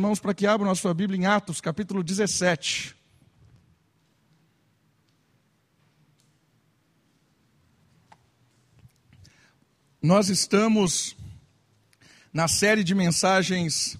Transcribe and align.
Irmãos, 0.00 0.20
para 0.20 0.32
que 0.32 0.46
abram 0.46 0.70
a 0.70 0.76
sua 0.76 0.94
Bíblia 0.94 1.18
em 1.18 1.26
Atos, 1.26 1.60
capítulo 1.60 2.04
17. 2.04 2.94
Nós 10.00 10.28
estamos 10.28 11.16
na 12.32 12.46
série 12.46 12.84
de 12.84 12.94
mensagens 12.94 13.98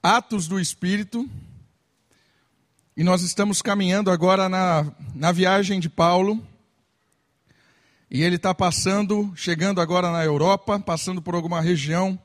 Atos 0.00 0.46
do 0.46 0.60
Espírito, 0.60 1.28
e 2.96 3.02
nós 3.02 3.22
estamos 3.22 3.60
caminhando 3.60 4.12
agora 4.12 4.48
na, 4.48 4.92
na 5.12 5.32
viagem 5.32 5.80
de 5.80 5.88
Paulo, 5.88 6.40
e 8.08 8.22
ele 8.22 8.36
está 8.36 8.54
passando, 8.54 9.32
chegando 9.34 9.80
agora 9.80 10.12
na 10.12 10.24
Europa, 10.24 10.78
passando 10.78 11.20
por 11.20 11.34
alguma 11.34 11.60
região 11.60 12.16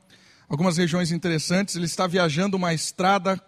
algumas 0.48 0.76
regiões 0.76 1.12
interessantes. 1.12 1.76
Ele 1.76 1.84
está 1.84 2.06
viajando 2.06 2.56
uma 2.56 2.72
estrada, 2.72 3.40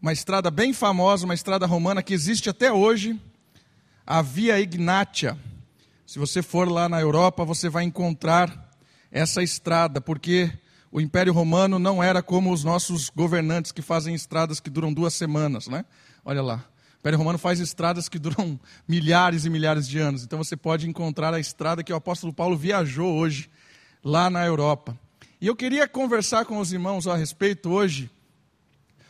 uma 0.00 0.12
estrada 0.12 0.50
bem 0.50 0.72
famosa, 0.72 1.24
uma 1.24 1.34
estrada 1.34 1.66
romana 1.66 2.02
que 2.02 2.12
existe 2.12 2.50
até 2.50 2.72
hoje, 2.72 3.18
a 4.06 4.20
Via 4.20 4.58
Ignatia. 4.60 5.38
Se 6.06 6.18
você 6.18 6.42
for 6.42 6.68
lá 6.70 6.88
na 6.88 7.00
Europa, 7.00 7.44
você 7.44 7.68
vai 7.68 7.84
encontrar 7.84 8.70
essa 9.10 9.42
estrada, 9.42 10.00
porque 10.00 10.52
o 10.90 11.00
Império 11.00 11.32
Romano 11.32 11.78
não 11.78 12.02
era 12.02 12.22
como 12.22 12.52
os 12.52 12.62
nossos 12.62 13.10
governantes 13.10 13.72
que 13.72 13.82
fazem 13.82 14.14
estradas 14.14 14.60
que 14.60 14.70
duram 14.70 14.92
duas 14.92 15.14
semanas, 15.14 15.66
né? 15.66 15.84
Olha 16.24 16.42
lá. 16.42 16.64
O 16.96 16.98
Império 17.00 17.18
Romano 17.18 17.38
faz 17.38 17.60
estradas 17.60 18.08
que 18.08 18.18
duram 18.18 18.58
milhares 18.86 19.44
e 19.44 19.50
milhares 19.50 19.88
de 19.88 19.98
anos. 19.98 20.22
Então 20.22 20.38
você 20.38 20.56
pode 20.56 20.88
encontrar 20.88 21.34
a 21.34 21.40
estrada 21.40 21.82
que 21.82 21.92
o 21.92 21.96
apóstolo 21.96 22.32
Paulo 22.32 22.56
viajou 22.56 23.14
hoje 23.16 23.50
lá 24.02 24.30
na 24.30 24.44
Europa. 24.44 24.96
E 25.38 25.46
eu 25.46 25.54
queria 25.54 25.86
conversar 25.86 26.46
com 26.46 26.58
os 26.58 26.72
irmãos 26.72 27.06
a 27.06 27.14
respeito 27.14 27.68
hoje 27.68 28.10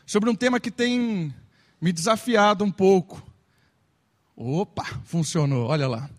sobre 0.05 0.29
um 0.29 0.35
tema 0.35 0.59
que 0.59 0.73
tem 0.73 1.33
me 1.81 1.93
desafiado 1.93 2.65
um 2.65 2.71
pouco. 2.71 3.23
Opa, 4.35 4.85
funcionou, 5.05 5.69
olha 5.69 5.87
lá. 5.87 6.11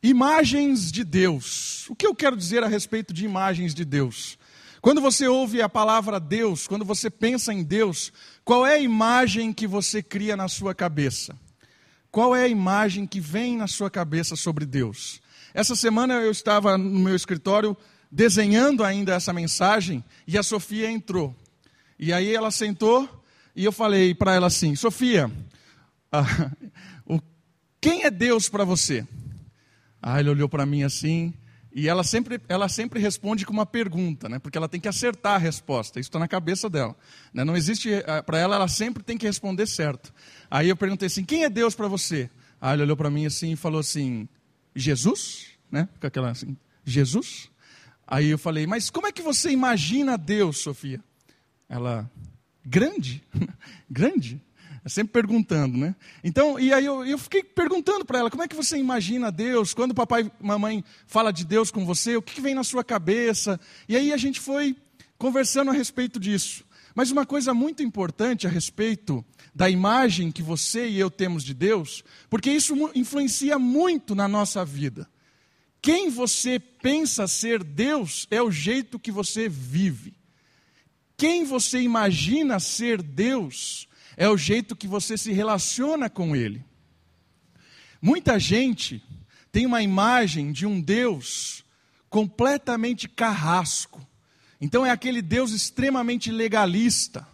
Imagens 0.00 0.92
de 0.92 1.02
Deus. 1.02 1.88
O 1.90 1.96
que 1.96 2.06
eu 2.06 2.14
quero 2.14 2.36
dizer 2.36 2.62
a 2.62 2.68
respeito 2.68 3.12
de 3.12 3.24
imagens 3.24 3.74
de 3.74 3.84
Deus? 3.84 4.38
Quando 4.80 5.00
você 5.00 5.26
ouve 5.26 5.60
a 5.60 5.68
palavra 5.68 6.20
Deus, 6.20 6.68
quando 6.68 6.84
você 6.84 7.10
pensa 7.10 7.52
em 7.52 7.64
Deus, 7.64 8.12
qual 8.44 8.64
é 8.64 8.74
a 8.74 8.80
imagem 8.80 9.52
que 9.52 9.66
você 9.66 10.04
cria 10.04 10.36
na 10.36 10.46
sua 10.46 10.72
cabeça? 10.72 11.36
Qual 12.12 12.34
é 12.34 12.44
a 12.44 12.48
imagem 12.48 13.08
que 13.08 13.18
vem 13.18 13.56
na 13.56 13.66
sua 13.66 13.90
cabeça 13.90 14.36
sobre 14.36 14.64
Deus? 14.66 15.20
Essa 15.52 15.74
semana 15.74 16.14
eu 16.14 16.30
estava 16.30 16.78
no 16.78 17.00
meu 17.00 17.16
escritório 17.16 17.76
desenhando 18.12 18.84
ainda 18.84 19.14
essa 19.14 19.32
mensagem 19.32 20.04
e 20.26 20.36
a 20.36 20.42
Sofia 20.42 20.90
entrou. 20.90 21.34
E 21.98 22.12
aí 22.12 22.34
ela 22.34 22.50
sentou 22.50 23.08
e 23.56 23.64
eu 23.64 23.72
falei 23.72 24.14
para 24.14 24.34
ela 24.34 24.48
assim: 24.48 24.76
Sofia, 24.76 25.30
ah, 26.12 26.50
o, 27.06 27.18
quem 27.80 28.04
é 28.04 28.10
Deus 28.10 28.50
para 28.50 28.64
você? 28.64 29.06
Aí 30.02 30.20
ele 30.20 30.30
olhou 30.30 30.48
para 30.48 30.66
mim 30.66 30.82
assim 30.82 31.32
e 31.74 31.88
ela 31.88 32.04
sempre, 32.04 32.38
ela 32.48 32.68
sempre 32.68 33.00
responde 33.00 33.46
com 33.46 33.52
uma 33.52 33.64
pergunta, 33.64 34.28
né? 34.28 34.38
Porque 34.38 34.58
ela 34.58 34.68
tem 34.68 34.80
que 34.80 34.88
acertar 34.88 35.36
a 35.36 35.38
resposta. 35.38 35.98
Isso 35.98 36.08
está 36.08 36.18
na 36.18 36.28
cabeça 36.28 36.68
dela. 36.68 36.94
Né? 37.32 37.44
Não 37.44 37.56
existe 37.56 37.90
eh, 37.94 38.22
para 38.22 38.38
ela, 38.38 38.56
ela 38.56 38.68
sempre 38.68 39.02
tem 39.02 39.16
que 39.16 39.26
responder 39.26 39.66
certo. 39.66 40.12
Aí 40.50 40.68
eu 40.68 40.76
perguntei 40.76 41.06
assim: 41.06 41.24
quem 41.24 41.44
é 41.44 41.48
Deus 41.48 41.74
para 41.74 41.88
você? 41.88 42.28
Aí 42.60 42.74
ele 42.74 42.82
olhou 42.82 42.96
para 42.96 43.08
mim 43.08 43.24
assim 43.24 43.52
e 43.52 43.56
falou 43.56 43.80
assim: 43.80 44.28
Jesus, 44.76 45.46
né? 45.70 45.88
Com 45.98 46.06
aquela 46.06 46.30
assim, 46.30 46.56
Jesus. 46.84 47.51
Aí 48.12 48.28
eu 48.28 48.36
falei, 48.36 48.66
mas 48.66 48.90
como 48.90 49.06
é 49.06 49.10
que 49.10 49.22
você 49.22 49.50
imagina 49.50 50.18
Deus, 50.18 50.58
Sofia? 50.58 51.00
Ela, 51.66 52.10
grande? 52.62 53.24
grande? 53.88 54.38
Sempre 54.86 55.14
perguntando, 55.14 55.78
né? 55.78 55.96
Então, 56.22 56.60
e 56.60 56.74
aí 56.74 56.84
eu, 56.84 57.06
eu 57.06 57.16
fiquei 57.16 57.42
perguntando 57.42 58.04
para 58.04 58.18
ela, 58.18 58.30
como 58.30 58.42
é 58.42 58.48
que 58.48 58.54
você 58.54 58.76
imagina 58.76 59.32
Deus? 59.32 59.72
Quando 59.72 59.94
papai 59.94 60.24
e 60.24 60.46
mamãe 60.46 60.84
fala 61.06 61.32
de 61.32 61.42
Deus 61.42 61.70
com 61.70 61.86
você, 61.86 62.14
o 62.14 62.20
que, 62.20 62.34
que 62.34 62.42
vem 62.42 62.54
na 62.54 62.62
sua 62.62 62.84
cabeça? 62.84 63.58
E 63.88 63.96
aí 63.96 64.12
a 64.12 64.18
gente 64.18 64.40
foi 64.40 64.76
conversando 65.16 65.70
a 65.70 65.74
respeito 65.74 66.20
disso. 66.20 66.66
Mas 66.94 67.10
uma 67.10 67.24
coisa 67.24 67.54
muito 67.54 67.82
importante 67.82 68.46
a 68.46 68.50
respeito 68.50 69.24
da 69.54 69.70
imagem 69.70 70.30
que 70.30 70.42
você 70.42 70.86
e 70.86 71.00
eu 71.00 71.10
temos 71.10 71.42
de 71.42 71.54
Deus, 71.54 72.04
porque 72.28 72.50
isso 72.50 72.74
influencia 72.94 73.58
muito 73.58 74.14
na 74.14 74.28
nossa 74.28 74.62
vida. 74.66 75.08
Quem 75.82 76.08
você 76.08 76.60
pensa 76.60 77.26
ser 77.26 77.64
Deus 77.64 78.28
é 78.30 78.40
o 78.40 78.52
jeito 78.52 79.00
que 79.00 79.10
você 79.10 79.48
vive. 79.48 80.14
Quem 81.16 81.44
você 81.44 81.80
imagina 81.82 82.60
ser 82.60 83.02
Deus 83.02 83.88
é 84.16 84.28
o 84.28 84.36
jeito 84.36 84.76
que 84.76 84.86
você 84.86 85.18
se 85.18 85.32
relaciona 85.32 86.08
com 86.08 86.36
Ele. 86.36 86.64
Muita 88.00 88.38
gente 88.38 89.02
tem 89.50 89.66
uma 89.66 89.82
imagem 89.82 90.52
de 90.52 90.64
um 90.66 90.80
Deus 90.80 91.64
completamente 92.08 93.08
carrasco. 93.08 94.06
Então 94.60 94.86
é 94.86 94.90
aquele 94.90 95.20
Deus 95.20 95.50
extremamente 95.50 96.30
legalista. 96.30 97.26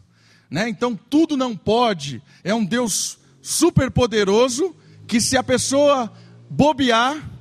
Né? 0.51 0.71
Então 0.71 0.97
tudo 0.97 1.37
não 1.37 1.55
pode. 1.55 2.23
É 2.43 2.55
um 2.55 2.65
Deus 2.65 3.19
super 3.43 3.91
poderoso 3.91 4.75
que 5.07 5.21
se 5.21 5.37
a 5.37 5.43
pessoa 5.43 6.11
bobear, 6.49 7.38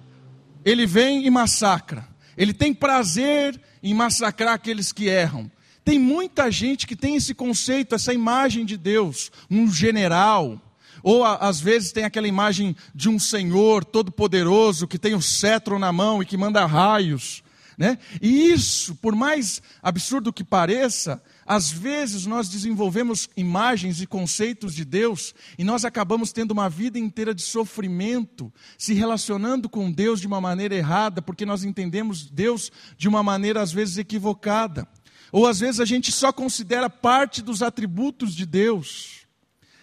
ele 0.67 0.85
vem 0.85 1.25
e 1.25 1.29
massacra. 1.29 2.05
Ele 2.35 2.53
tem 2.53 2.73
prazer 2.73 3.57
em 3.81 3.93
massacrar 3.93 4.53
aqueles 4.53 4.91
que 4.91 5.07
erram. 5.07 5.49
Tem 5.85 5.97
muita 5.97 6.51
gente 6.51 6.85
que 6.85 6.93
tem 6.93 7.15
esse 7.15 7.33
conceito, 7.33 7.95
essa 7.95 8.13
imagem 8.13 8.65
de 8.65 8.75
Deus, 8.75 9.31
um 9.49 9.71
general, 9.71 10.61
ou 11.01 11.23
às 11.23 11.61
vezes 11.61 11.93
tem 11.93 12.03
aquela 12.03 12.27
imagem 12.27 12.75
de 12.93 13.07
um 13.07 13.17
senhor 13.17 13.85
todo-poderoso 13.85 14.89
que 14.89 14.99
tem 14.99 15.15
o 15.15 15.21
cetro 15.21 15.79
na 15.79 15.93
mão 15.93 16.21
e 16.21 16.25
que 16.25 16.35
manda 16.35 16.65
raios. 16.65 17.41
Né? 17.77 17.97
E 18.21 18.51
isso, 18.51 18.93
por 18.95 19.15
mais 19.15 19.61
absurdo 19.81 20.33
que 20.33 20.43
pareça, 20.43 21.23
às 21.47 21.71
vezes 21.71 22.25
nós 22.25 22.49
desenvolvemos 22.49 23.29
imagens 23.37 24.01
e 24.01 24.05
conceitos 24.05 24.75
de 24.75 24.83
Deus 24.83 25.33
e 25.57 25.63
nós 25.63 25.85
acabamos 25.85 26.33
tendo 26.33 26.51
uma 26.51 26.69
vida 26.69 26.99
inteira 26.99 27.33
de 27.33 27.41
sofrimento, 27.41 28.53
se 28.77 28.93
relacionando 28.93 29.69
com 29.69 29.89
Deus 29.89 30.19
de 30.19 30.27
uma 30.27 30.41
maneira 30.41 30.75
errada, 30.75 31.21
porque 31.21 31.45
nós 31.45 31.63
entendemos 31.63 32.29
Deus 32.29 32.69
de 32.97 33.07
uma 33.07 33.23
maneira 33.23 33.61
às 33.61 33.71
vezes 33.71 33.97
equivocada. 33.97 34.85
Ou 35.31 35.47
às 35.47 35.61
vezes 35.61 35.79
a 35.79 35.85
gente 35.85 36.11
só 36.11 36.33
considera 36.33 36.89
parte 36.89 37.41
dos 37.41 37.63
atributos 37.63 38.35
de 38.35 38.45
Deus, 38.45 39.25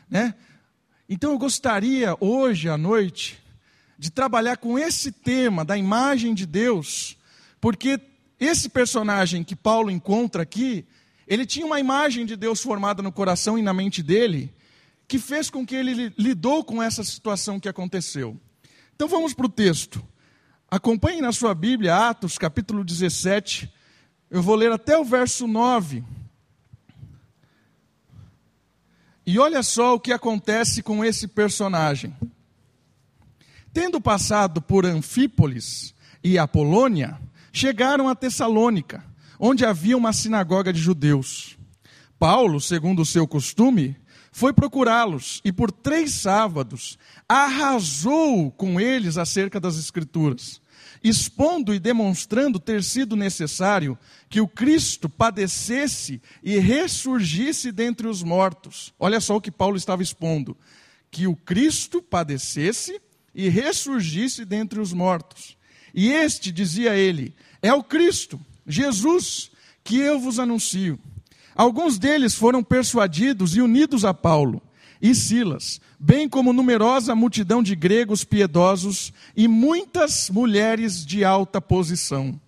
né? 0.08 0.34
Então 1.08 1.32
eu 1.32 1.38
gostaria 1.38 2.14
hoje 2.20 2.68
à 2.68 2.76
noite 2.76 3.38
de 3.98 4.10
trabalhar 4.10 4.58
com 4.58 4.78
esse 4.78 5.10
tema 5.10 5.64
da 5.64 5.78
imagem 5.78 6.34
de 6.34 6.44
Deus, 6.44 7.16
porque 7.58 7.98
esse 8.38 8.68
personagem 8.68 9.42
que 9.42 9.56
Paulo 9.56 9.90
encontra 9.90 10.42
aqui, 10.42 10.84
ele 11.26 11.46
tinha 11.46 11.64
uma 11.64 11.80
imagem 11.80 12.26
de 12.26 12.36
Deus 12.36 12.60
formada 12.60 13.02
no 13.02 13.10
coração 13.10 13.58
e 13.58 13.62
na 13.62 13.72
mente 13.72 14.02
dele, 14.02 14.54
que 15.08 15.18
fez 15.18 15.50
com 15.50 15.66
que 15.66 15.74
ele 15.74 16.12
lidou 16.18 16.64
com 16.64 16.82
essa 16.82 17.02
situação 17.02 17.58
que 17.58 17.68
aconteceu. 17.68 18.38
Então 18.94 19.08
vamos 19.08 19.32
para 19.32 19.46
o 19.46 19.50
texto. 19.50 20.04
Acompanhe 20.70 21.20
na 21.20 21.32
sua 21.32 21.54
Bíblia, 21.54 22.08
Atos, 22.08 22.36
capítulo 22.36 22.84
17. 22.84 23.72
Eu 24.30 24.42
vou 24.42 24.54
ler 24.54 24.72
até 24.72 24.98
o 24.98 25.04
verso 25.04 25.46
9. 25.46 26.04
E 29.26 29.38
olha 29.38 29.62
só 29.62 29.94
o 29.94 30.00
que 30.00 30.12
acontece 30.12 30.82
com 30.82 31.04
esse 31.04 31.26
personagem. 31.26 32.14
Tendo 33.72 34.00
passado 34.00 34.60
por 34.60 34.84
Anfípolis 34.84 35.94
e 36.22 36.38
Apolônia, 36.38 37.18
chegaram 37.52 38.08
a 38.08 38.14
Tessalônica 38.14 39.13
onde 39.38 39.64
havia 39.64 39.96
uma 39.96 40.12
sinagoga 40.12 40.72
de 40.72 40.80
judeus. 40.80 41.56
Paulo, 42.18 42.60
segundo 42.60 43.02
o 43.02 43.06
seu 43.06 43.26
costume, 43.26 43.96
foi 44.32 44.52
procurá-los 44.52 45.40
e 45.44 45.52
por 45.52 45.70
três 45.70 46.12
sábados 46.14 46.98
arrasou 47.28 48.50
com 48.50 48.80
eles 48.80 49.16
acerca 49.16 49.60
das 49.60 49.78
Escrituras, 49.78 50.60
expondo 51.04 51.72
e 51.72 51.78
demonstrando 51.78 52.58
ter 52.58 52.82
sido 52.82 53.14
necessário 53.14 53.96
que 54.28 54.40
o 54.40 54.48
Cristo 54.48 55.08
padecesse 55.08 56.20
e 56.42 56.58
ressurgisse 56.58 57.70
dentre 57.70 58.08
os 58.08 58.24
mortos. 58.24 58.92
Olha 58.98 59.20
só 59.20 59.36
o 59.36 59.40
que 59.40 59.52
Paulo 59.52 59.76
estava 59.76 60.02
expondo: 60.02 60.56
que 61.10 61.28
o 61.28 61.36
Cristo 61.36 62.02
padecesse 62.02 63.00
e 63.32 63.48
ressurgisse 63.48 64.44
dentre 64.44 64.80
os 64.80 64.92
mortos. 64.92 65.56
E 65.94 66.10
este, 66.10 66.50
dizia 66.50 66.96
ele, 66.96 67.34
é 67.62 67.72
o 67.72 67.84
Cristo. 67.84 68.40
Jesus, 68.66 69.50
que 69.82 69.98
eu 69.98 70.18
vos 70.18 70.38
anuncio. 70.38 70.98
Alguns 71.54 71.98
deles 71.98 72.34
foram 72.34 72.62
persuadidos 72.62 73.56
e 73.56 73.60
unidos 73.60 74.04
a 74.04 74.12
Paulo 74.12 74.60
e 75.00 75.14
Silas, 75.14 75.80
bem 76.00 76.28
como 76.28 76.52
numerosa 76.52 77.14
multidão 77.14 77.62
de 77.62 77.76
gregos 77.76 78.24
piedosos 78.24 79.12
e 79.36 79.46
muitas 79.46 80.30
mulheres 80.30 81.04
de 81.04 81.24
alta 81.24 81.60
posição. 81.60 82.40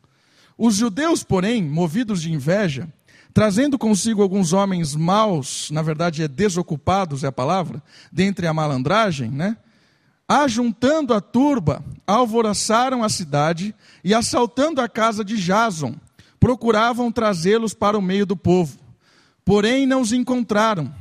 Os 0.59 0.75
judeus, 0.77 1.23
porém, 1.23 1.63
movidos 1.63 2.23
de 2.23 2.33
inveja, 2.33 2.89
trazendo 3.35 3.79
consigo 3.79 4.23
alguns 4.23 4.55
homens 4.55 4.97
maus, 4.97 5.71
na 5.71 5.83
verdade 5.83 6.23
é 6.23 6.29
desocupados 6.29 7.23
é 7.23 7.27
a 7.27 7.33
palavra, 7.33 7.83
dentre 8.11 8.47
a 8.47 8.55
malandragem, 8.55 9.31
né? 9.31 9.59
Ajuntando 10.27 11.13
a 11.13 11.21
turba, 11.21 11.85
alvoroçaram 12.07 13.05
a 13.05 13.09
cidade 13.11 13.75
e, 14.03 14.15
assaltando 14.15 14.81
a 14.81 14.89
casa 14.89 15.23
de 15.23 15.37
Jason, 15.37 15.95
procuravam 16.47 17.11
trazê-los 17.11 17.75
para 17.75 17.99
o 17.99 18.01
meio 18.01 18.25
do 18.25 18.37
povo. 18.37 18.79
Porém, 19.45 19.85
não 19.85 20.01
os 20.01 20.13
encontraram. 20.13 20.95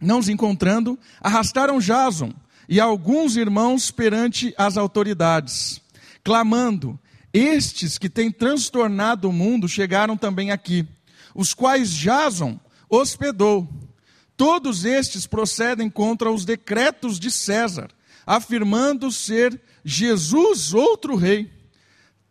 Não 0.00 0.18
os 0.18 0.26
encontrando, 0.26 0.98
arrastaram 1.20 1.78
Jason 1.78 2.32
e 2.66 2.80
alguns 2.80 3.36
irmãos 3.36 3.90
perante 3.90 4.54
as 4.56 4.78
autoridades, 4.78 5.82
clamando: 6.24 6.98
Estes 7.30 7.98
que 7.98 8.08
têm 8.08 8.30
transtornado 8.30 9.28
o 9.28 9.32
mundo 9.34 9.68
chegaram 9.68 10.16
também 10.16 10.50
aqui, 10.50 10.88
os 11.34 11.52
quais 11.52 11.90
Jason 11.90 12.58
hospedou. 12.88 13.68
Todos 14.34 14.86
estes 14.86 15.26
procedem 15.26 15.90
contra 15.90 16.30
os 16.30 16.46
decretos 16.46 17.20
de 17.20 17.30
César, 17.30 17.90
afirmando 18.26 19.12
ser 19.12 19.60
Jesus 19.84 20.72
outro 20.72 21.16
rei. 21.16 21.59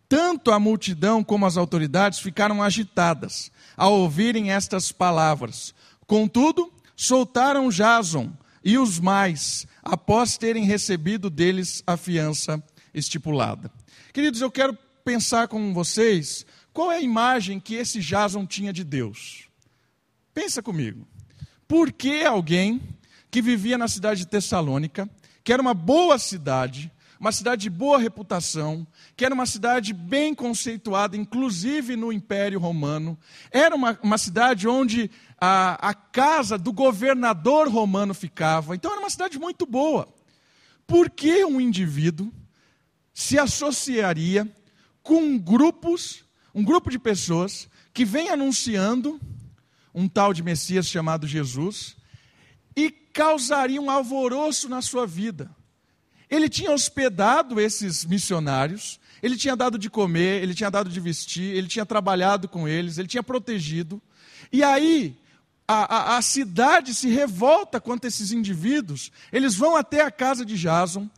Tanto 0.10 0.52
a 0.52 0.60
multidão 0.60 1.24
como 1.24 1.46
as 1.46 1.56
autoridades 1.56 2.18
ficaram 2.18 2.64
agitadas 2.64 3.52
ao 3.78 3.94
ouvirem 3.94 4.52
estas 4.52 4.92
palavras. 4.92 5.74
Contudo, 6.08 6.74
soltaram 6.96 7.70
Jason 7.70 8.34
e 8.66 8.80
os 8.80 9.00
mais, 9.00 9.68
após 9.84 10.36
terem 10.36 10.66
recebido 10.66 11.30
deles 11.30 11.84
a 11.86 11.96
fiança 11.96 12.62
estipulada. 12.92 13.72
Queridos, 14.12 14.42
eu 14.42 14.50
quero 14.50 14.76
pensar 15.06 15.48
com 15.48 15.74
vocês 15.76 16.44
qual 16.74 16.92
é 16.92 16.98
a 16.98 17.02
imagem 17.02 17.60
que 17.60 17.76
esse 17.76 18.00
Jason 18.00 18.48
tinha 18.48 18.74
de 18.74 18.84
Deus. 18.84 19.48
Pensa 20.34 20.62
comigo. 20.62 21.08
Por 21.68 21.92
que 21.92 22.26
alguém 22.26 22.82
que 23.30 23.42
vivia 23.42 23.78
na 23.78 23.88
cidade 23.88 24.22
de 24.22 24.28
Tessalônica, 24.28 25.08
que 25.44 25.54
era 25.54 25.62
uma 25.62 25.76
boa 25.76 26.18
cidade, 26.18 26.92
uma 27.20 27.34
cidade 27.34 27.64
de 27.64 27.70
boa 27.70 27.98
reputação, 27.98 28.88
que 29.18 29.26
era 29.26 29.36
uma 29.36 29.46
cidade 29.46 29.94
bem 29.94 30.34
conceituada, 30.34 31.18
inclusive 31.18 31.98
no 31.98 32.14
Império 32.14 32.60
Romano, 32.60 33.20
era 33.52 33.76
uma, 33.76 34.00
uma 34.02 34.18
cidade 34.18 34.68
onde 34.68 35.12
a, 35.40 35.90
a 35.90 35.94
casa 35.94 36.58
do 36.58 36.72
governador 36.72 37.68
romano 37.68 38.14
ficava, 38.14 38.74
então 38.74 38.92
era 38.92 39.02
uma 39.02 39.10
cidade 39.10 39.38
muito 39.38 39.66
boa. 39.66 40.08
Por 40.88 41.10
que 41.10 41.44
um 41.44 41.60
indivíduo 41.60 42.32
se 43.14 43.38
associaria 43.38 44.48
com 45.04 45.38
grupos, 45.38 46.24
um 46.56 46.64
grupo 46.64 46.90
de 46.90 46.98
pessoas 46.98 47.68
que 47.94 48.06
vem 48.06 48.30
anunciando 48.30 49.20
um 49.94 50.08
tal 50.08 50.34
de 50.34 50.42
Messias 50.42 50.88
chamado 50.88 51.28
Jesus 51.28 51.98
e 52.76 52.90
causaria 52.90 53.82
um 53.82 53.92
alvoroço 53.92 54.70
na 54.70 54.82
sua 54.82 55.06
vida? 55.06 55.54
Ele 56.30 56.48
tinha 56.48 56.72
hospedado 56.72 57.60
esses 57.60 58.06
missionários, 58.06 59.00
ele 59.22 59.36
tinha 59.36 59.56
dado 59.56 59.78
de 59.78 59.90
comer, 59.90 60.42
ele 60.44 60.54
tinha 60.54 60.70
dado 60.70 60.90
de 60.90 61.00
vestir, 61.00 61.56
ele 61.56 61.68
tinha 61.68 61.86
trabalhado 61.86 62.48
com 62.48 62.68
eles, 62.68 62.98
ele 62.98 63.08
tinha 63.08 63.24
protegido. 63.24 64.02
E 64.52 64.64
aí, 64.64 65.18
a, 65.68 66.14
a, 66.14 66.18
a 66.18 66.22
cidade 66.22 66.94
se 66.94 67.10
revolta 67.10 67.80
contra 67.80 68.08
esses 68.08 68.32
indivíduos, 68.32 69.12
eles 69.32 69.56
vão 69.56 69.76
até 69.76 70.02
a 70.02 70.12
casa 70.12 70.46
de 70.46 70.58
Jason, 70.58 71.10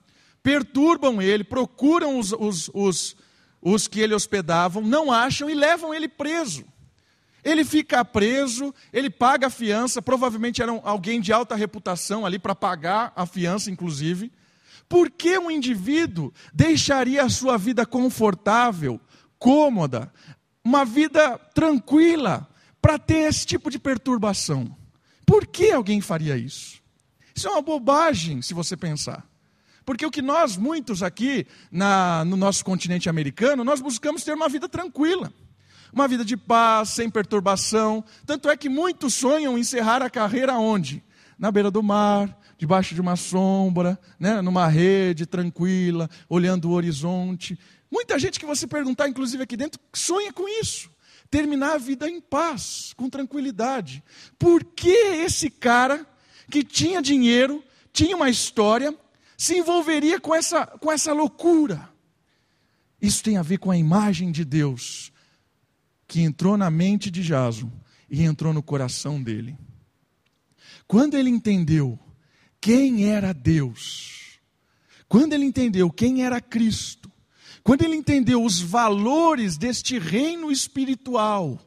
perturbam 0.42 1.22
ele, 1.22 1.44
procuram 1.44 2.18
os, 2.18 2.32
os, 2.34 2.70
os, 2.74 3.16
os 3.62 3.88
que 3.88 4.00
ele 4.00 4.14
hospedavam, 4.14 4.82
não 4.82 5.12
acham 5.12 5.50
e 5.50 5.54
levam 5.54 5.94
ele 5.94 6.08
preso. 6.08 6.66
Ele 7.44 7.66
fica 7.66 8.06
preso, 8.06 8.74
ele 8.94 9.10
paga 9.10 9.48
a 9.48 9.50
fiança, 9.50 10.02
provavelmente 10.02 10.62
era 10.62 10.72
alguém 10.84 11.20
de 11.20 11.34
alta 11.34 11.56
reputação 11.56 12.26
ali 12.26 12.38
para 12.38 12.54
pagar 12.54 13.12
a 13.16 13.26
fiança, 13.26 13.72
inclusive. 13.72 14.32
Por 14.92 15.10
que 15.10 15.40
um 15.40 15.50
indivíduo 15.50 16.34
deixaria 16.54 17.24
a 17.24 17.30
sua 17.30 17.58
vida 17.58 17.86
confortável, 17.86 19.00
cômoda, 19.40 20.12
uma 20.62 20.84
vida 20.84 21.38
tranquila, 21.56 22.46
para 22.82 23.00
ter 23.00 23.20
esse 23.20 23.46
tipo 23.46 23.72
de 23.72 23.80
perturbação? 23.80 24.76
Por 25.26 25.48
que 25.48 25.72
alguém 25.72 26.02
faria 26.02 26.36
isso? 26.36 26.82
Isso 27.34 27.48
é 27.48 27.52
uma 27.52 27.62
bobagem, 27.62 28.42
se 28.42 28.54
você 28.54 28.76
pensar. 28.76 29.26
Porque 29.86 30.06
o 30.06 30.12
que 30.12 30.22
nós, 30.22 30.58
muitos 30.58 31.02
aqui 31.02 31.48
na, 31.72 32.26
no 32.26 32.36
nosso 32.36 32.66
continente 32.66 33.08
americano, 33.08 33.64
nós 33.64 33.80
buscamos 33.80 34.26
ter 34.26 34.34
uma 34.34 34.50
vida 34.50 34.68
tranquila. 34.68 35.32
Uma 35.94 36.06
vida 36.06 36.26
de 36.26 36.36
paz, 36.36 36.90
sem 36.90 37.10
perturbação. 37.10 38.04
Tanto 38.26 38.50
é 38.50 38.58
que 38.58 38.68
muitos 38.68 39.14
sonham 39.14 39.58
encerrar 39.58 40.02
a 40.02 40.10
carreira 40.10 40.56
onde? 40.56 41.02
Na 41.40 41.50
beira 41.50 41.72
do 41.72 41.82
mar, 41.82 42.41
debaixo 42.62 42.94
de 42.94 43.02
uma 43.02 43.16
sombra, 43.16 44.00
né, 44.20 44.40
numa 44.40 44.68
rede 44.68 45.26
tranquila, 45.26 46.08
olhando 46.30 46.70
o 46.70 46.74
horizonte. 46.74 47.58
Muita 47.92 48.20
gente 48.20 48.40
que 48.40 48.46
você 48.46 48.68
perguntar, 48.68 49.10
inclusive 49.10 49.42
aqui 49.42 49.58
dentro, 49.58 49.82
sonha 49.92 50.32
com 50.32 50.48
isso. 50.48 50.92
Terminar 51.32 51.74
a 51.74 51.78
vida 51.80 52.08
em 52.08 52.22
paz, 52.22 52.94
com 52.96 53.10
tranquilidade. 53.10 54.04
Por 54.38 54.64
que 54.64 54.92
esse 54.92 55.50
cara 55.50 56.06
que 56.52 56.64
tinha 56.64 57.02
dinheiro, 57.02 57.64
tinha 57.92 58.16
uma 58.16 58.30
história, 58.30 58.96
se 59.36 59.58
envolveria 59.58 60.20
com 60.20 60.36
essa, 60.36 60.68
com 60.68 60.92
essa 60.92 61.14
loucura? 61.14 61.90
Isso 63.02 63.24
tem 63.24 63.38
a 63.38 63.42
ver 63.42 63.58
com 63.58 63.72
a 63.72 63.78
imagem 63.78 64.32
de 64.32 64.46
Deus 64.46 65.12
que 66.08 66.22
entrou 66.22 66.56
na 66.58 66.70
mente 66.70 67.10
de 67.10 67.24
Jason 67.24 67.72
e 68.08 68.22
entrou 68.22 68.54
no 68.54 68.62
coração 68.62 69.20
dele. 69.20 69.58
Quando 70.86 71.18
ele 71.18 71.32
entendeu 71.32 71.98
quem 72.62 73.10
era 73.10 73.34
Deus, 73.34 74.40
quando 75.10 75.34
ele 75.34 75.44
entendeu 75.44 75.90
quem 75.90 76.24
era 76.24 76.40
Cristo, 76.40 77.12
quando 77.64 77.82
ele 77.82 77.96
entendeu 77.96 78.44
os 78.44 78.62
valores 78.62 79.58
deste 79.58 79.98
reino 79.98 80.52
espiritual, 80.52 81.60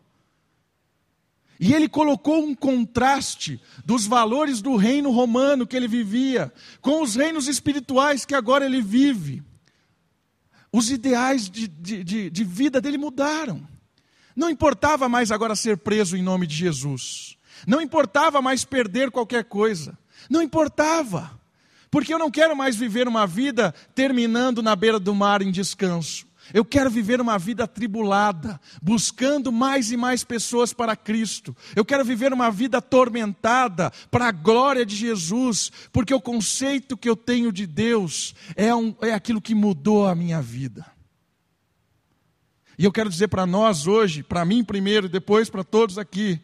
e 1.58 1.73
ele 1.73 1.88
colocou 1.88 2.44
um 2.44 2.55
contraste 2.55 3.61
dos 3.85 4.06
valores 4.06 4.61
do 4.61 4.76
reino 4.76 5.11
romano 5.11 5.67
que 5.67 5.76
ele 5.76 5.88
vivia 5.88 6.52
com 6.81 7.02
os 7.02 7.14
reinos 7.14 7.49
espirituais 7.49 8.25
que 8.25 8.35
agora 8.35 8.64
ele 8.64 8.82
vive. 8.82 9.43
Os 10.73 10.90
ideais 10.90 11.49
de, 11.49 11.69
de, 11.69 12.29
de, 12.29 12.44
vida 12.44 12.81
dele 12.81 12.99
mudaram. 12.99 13.67
Não 14.35 14.50
importava 14.50 15.08
mais 15.08 15.31
agora 15.31 15.55
ser 15.55 15.79
preso 15.79 16.17
em 16.17 16.23
nome 16.23 16.47
de 16.47 16.56
Jesus. 16.56 17.38
Não 17.67 17.81
importava 17.81 18.43
mais 18.43 18.64
perder 18.64 19.12
qualquer 19.12 19.44
coisa. 19.44 19.97
Não 20.31 20.43
importava, 20.43 21.38
porque 21.90 22.12
eu 22.12 22.19
não 22.19 22.31
quero 22.31 22.57
mais 22.57 22.76
viver 22.76 23.09
uma 23.09 23.26
vida 23.26 23.75
terminando 23.95 24.62
na 24.62 24.75
beira 24.75 24.99
do 24.99 25.14
mar 25.14 25.43
em 25.43 25.50
descanso. 25.50 26.26
Eu 26.52 26.64
quero 26.64 26.90
viver 26.90 27.21
uma 27.21 27.38
vida 27.38 27.64
atribulada, 27.64 28.61
buscando 28.83 29.50
mais 29.50 29.90
e 29.90 29.97
mais 29.97 30.23
pessoas 30.23 30.75
para 30.75 30.95
Cristo. 30.95 31.57
Eu 31.75 31.85
quero 31.85 32.04
viver 32.04 32.33
uma 32.33 32.50
vida 32.50 32.78
atormentada 32.78 33.90
para 34.11 34.28
a 34.28 34.33
glória 34.33 34.85
de 34.85 34.95
Jesus, 34.95 35.73
porque 35.90 36.12
o 36.12 36.21
conceito 36.21 36.97
que 36.97 37.09
eu 37.09 37.16
tenho 37.16 37.50
de 37.50 37.66
Deus 37.66 38.35
é, 38.57 38.75
um, 38.75 38.95
é 39.00 39.14
aquilo 39.14 39.40
que 39.40 39.54
mudou 39.54 40.07
a 40.07 40.14
minha 40.14 40.43
vida. 40.43 40.85
E 42.78 42.85
eu 42.85 42.93
quero 42.93 43.09
dizer 43.09 43.28
para 43.28 43.47
nós 43.47 43.87
hoje, 43.87 44.23
para 44.23 44.45
mim 44.45 44.62
primeiro, 44.64 45.09
depois 45.09 45.49
para 45.49 45.64
todos 45.64 45.97
aqui, 45.97 46.40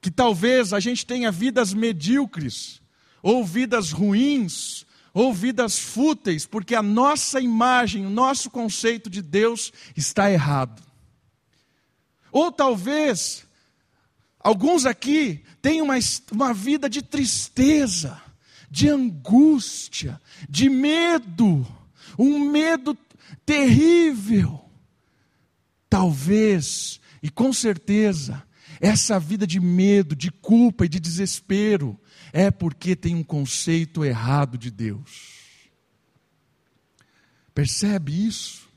que 0.00 0.10
talvez 0.10 0.72
a 0.72 0.80
gente 0.80 1.06
tenha 1.06 1.30
vidas 1.30 1.72
medíocres, 1.72 2.81
ou 3.22 3.44
vidas 3.44 3.92
ruins, 3.92 4.84
ou 5.14 5.32
vidas 5.32 5.78
fúteis, 5.78 6.46
porque 6.46 6.74
a 6.74 6.82
nossa 6.82 7.40
imagem, 7.40 8.06
o 8.06 8.10
nosso 8.10 8.50
conceito 8.50 9.08
de 9.08 9.22
Deus 9.22 9.72
está 9.96 10.30
errado. 10.30 10.82
Ou 12.30 12.50
talvez, 12.50 13.46
alguns 14.40 14.86
aqui 14.86 15.42
tenham 15.60 15.84
uma, 15.84 15.98
uma 16.32 16.54
vida 16.54 16.88
de 16.88 17.02
tristeza, 17.02 18.20
de 18.70 18.88
angústia, 18.88 20.20
de 20.48 20.70
medo, 20.70 21.66
um 22.18 22.38
medo 22.50 22.96
terrível. 23.44 24.64
Talvez, 25.90 26.98
e 27.22 27.28
com 27.28 27.52
certeza, 27.52 28.42
essa 28.80 29.20
vida 29.20 29.46
de 29.46 29.60
medo, 29.60 30.16
de 30.16 30.30
culpa 30.30 30.86
e 30.86 30.88
de 30.88 30.98
desespero 30.98 32.00
é 32.32 32.50
porque 32.50 32.96
tem 32.96 33.14
um 33.14 33.22
conceito 33.22 34.04
errado 34.04 34.56
de 34.56 34.70
Deus. 34.70 35.42
Percebe 37.54 38.26
isso? 38.26 38.68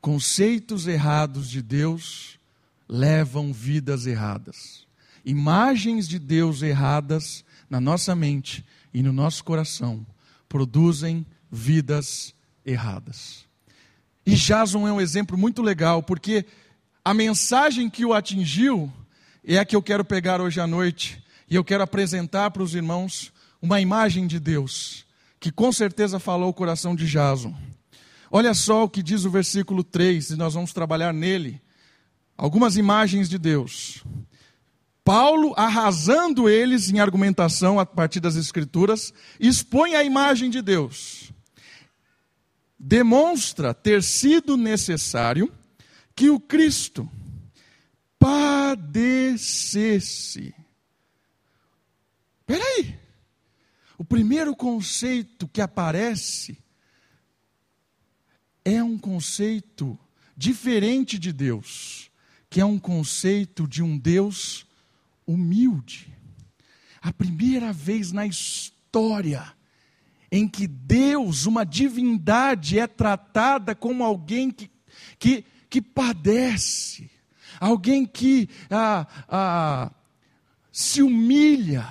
Conceitos 0.00 0.86
errados 0.86 1.48
de 1.48 1.62
Deus 1.62 2.38
levam 2.88 3.52
vidas 3.52 4.06
erradas. 4.06 4.86
Imagens 5.24 6.08
de 6.08 6.18
Deus 6.18 6.62
erradas 6.62 7.44
na 7.70 7.80
nossa 7.80 8.14
mente 8.14 8.64
e 8.92 9.02
no 9.02 9.12
nosso 9.12 9.44
coração 9.44 10.06
produzem 10.48 11.26
vidas 11.50 12.34
erradas. 12.64 13.44
E 14.24 14.34
Jason 14.34 14.86
é 14.86 14.92
um 14.92 15.00
exemplo 15.00 15.38
muito 15.38 15.62
legal, 15.62 16.02
porque 16.02 16.44
a 17.04 17.14
mensagem 17.14 17.88
que 17.88 18.04
o 18.04 18.12
atingiu 18.12 18.92
é 19.54 19.58
a 19.58 19.64
que 19.64 19.76
eu 19.76 19.82
quero 19.82 20.04
pegar 20.04 20.40
hoje 20.40 20.60
à 20.60 20.66
noite 20.66 21.22
e 21.48 21.54
eu 21.54 21.64
quero 21.64 21.82
apresentar 21.84 22.50
para 22.50 22.62
os 22.62 22.74
irmãos 22.74 23.32
uma 23.62 23.80
imagem 23.80 24.26
de 24.26 24.40
Deus 24.40 25.06
que 25.38 25.52
com 25.52 25.70
certeza 25.70 26.18
falou 26.18 26.48
o 26.48 26.54
coração 26.54 26.96
de 26.96 27.06
Jason. 27.06 27.54
Olha 28.30 28.52
só 28.54 28.84
o 28.84 28.88
que 28.88 29.02
diz 29.02 29.24
o 29.24 29.30
versículo 29.30 29.84
3, 29.84 30.30
e 30.30 30.36
nós 30.36 30.54
vamos 30.54 30.72
trabalhar 30.72 31.12
nele. 31.12 31.60
Algumas 32.36 32.76
imagens 32.76 33.28
de 33.28 33.38
Deus. 33.38 34.02
Paulo, 35.04 35.54
arrasando 35.56 36.48
eles 36.48 36.90
em 36.90 36.98
argumentação 36.98 37.78
a 37.78 37.86
partir 37.86 38.18
das 38.18 38.34
Escrituras, 38.34 39.14
expõe 39.38 39.94
a 39.94 40.02
imagem 40.02 40.50
de 40.50 40.60
Deus. 40.60 41.30
Demonstra 42.76 43.72
ter 43.72 44.02
sido 44.02 44.56
necessário 44.56 45.52
que 46.14 46.28
o 46.28 46.40
Cristo 46.40 47.08
padecesse. 48.18 49.44
Espera 52.40 52.64
aí. 52.64 52.98
O 53.98 54.04
primeiro 54.04 54.54
conceito 54.54 55.48
que 55.48 55.60
aparece 55.60 56.58
é 58.64 58.82
um 58.82 58.98
conceito 58.98 59.98
diferente 60.36 61.18
de 61.18 61.32
Deus, 61.32 62.10
que 62.50 62.60
é 62.60 62.64
um 62.64 62.78
conceito 62.78 63.66
de 63.66 63.82
um 63.82 63.96
Deus 63.96 64.66
humilde. 65.26 66.14
A 67.00 67.12
primeira 67.12 67.72
vez 67.72 68.12
na 68.12 68.26
história 68.26 69.56
em 70.30 70.48
que 70.48 70.66
Deus, 70.66 71.46
uma 71.46 71.64
divindade, 71.64 72.78
é 72.78 72.86
tratada 72.86 73.74
como 73.74 74.04
alguém 74.04 74.50
que, 74.50 74.70
que, 75.18 75.44
que 75.70 75.80
padece, 75.80 77.10
alguém 77.60 78.04
que 78.04 78.48
ah, 78.70 79.06
ah, 79.28 79.90
se 80.72 81.02
humilha. 81.02 81.86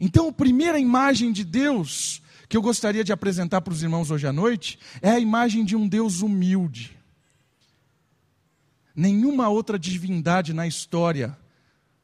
Então, 0.00 0.28
a 0.28 0.32
primeira 0.32 0.78
imagem 0.78 1.32
de 1.32 1.44
Deus 1.44 2.22
que 2.48 2.56
eu 2.56 2.62
gostaria 2.62 3.02
de 3.02 3.12
apresentar 3.12 3.60
para 3.60 3.72
os 3.72 3.82
irmãos 3.82 4.10
hoje 4.10 4.26
à 4.26 4.32
noite 4.32 4.78
é 5.02 5.10
a 5.10 5.18
imagem 5.18 5.64
de 5.64 5.74
um 5.74 5.88
Deus 5.88 6.20
humilde. 6.20 6.96
Nenhuma 8.94 9.48
outra 9.48 9.78
divindade 9.78 10.52
na 10.52 10.66
história 10.66 11.36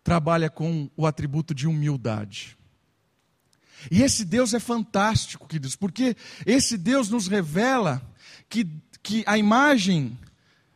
trabalha 0.03 0.51
com 0.51 0.91
o 0.97 1.07
atributo 1.07 1.55
de 1.55 1.67
humildade. 1.67 2.59
E 3.91 4.03
esse 4.03 4.25
Deus 4.25 4.53
é 4.53 4.61
fantástico, 4.61 5.49
queridos, 5.49 5.75
porque 5.75 6.17
esse 6.45 6.77
Deus 6.77 7.09
nos 7.09 7.27
revela 7.27 8.03
que, 8.49 8.69
que 9.03 9.25
a 9.27 9.39
imagem 9.39 10.19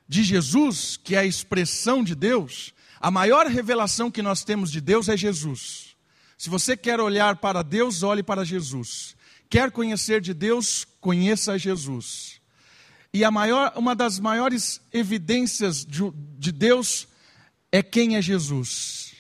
de 0.09 0.23
Jesus, 0.23 0.97
que 0.97 1.15
é 1.15 1.21
a 1.21 1.25
expressão 1.25 2.03
de 2.03 2.15
Deus, 2.15 2.73
a 3.01 3.11
maior 3.11 3.47
revelação 3.47 4.11
que 4.11 4.23
nós 4.23 4.45
temos 4.45 4.71
de 4.71 4.81
Deus 4.81 5.09
é 5.09 5.17
Jesus. 5.17 5.97
Se 6.39 6.51
você 6.51 6.77
quer 6.77 7.01
olhar 7.01 7.37
para 7.37 7.63
Deus, 7.63 8.03
olhe 8.03 8.23
para 8.23 8.45
Jesus. 8.45 9.17
Quer 9.49 9.71
conhecer 9.71 10.21
de 10.21 10.35
Deus, 10.35 10.87
conheça 11.01 11.59
Jesus. 11.59 12.41
E 13.13 13.25
a 13.25 13.31
maior, 13.31 13.73
uma 13.77 13.95
das 13.95 14.19
maiores 14.19 14.81
evidências 14.93 15.85
de, 15.85 16.03
de 16.39 16.53
Deus 16.53 17.09
é 17.73 17.83
quem 17.83 18.17
é 18.17 18.23
Jesus. 18.23 19.15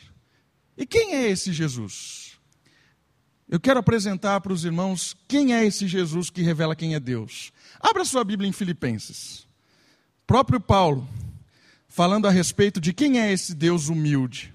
E 0.76 0.84
quem 0.84 1.14
é 1.14 1.30
esse 1.30 1.52
Jesus? 1.52 2.32
Eu 3.48 3.60
quero 3.60 3.78
apresentar 3.78 4.40
para 4.40 4.52
os 4.52 4.64
irmãos 4.64 5.16
quem 5.28 5.54
é 5.54 5.64
esse 5.64 5.86
Jesus 5.86 6.28
que 6.28 6.42
revela 6.42 6.76
quem 6.76 6.94
é 6.94 7.00
Deus. 7.00 7.52
Abra 7.80 8.04
sua 8.04 8.24
Bíblia 8.24 8.48
em 8.48 8.52
Filipenses. 8.52 9.46
Próprio 10.26 10.58
Paulo, 10.58 11.08
falando 11.86 12.26
a 12.26 12.30
respeito 12.32 12.80
de 12.80 12.92
quem 12.92 13.20
é 13.20 13.32
esse 13.32 13.54
Deus 13.54 13.88
humilde, 13.88 14.52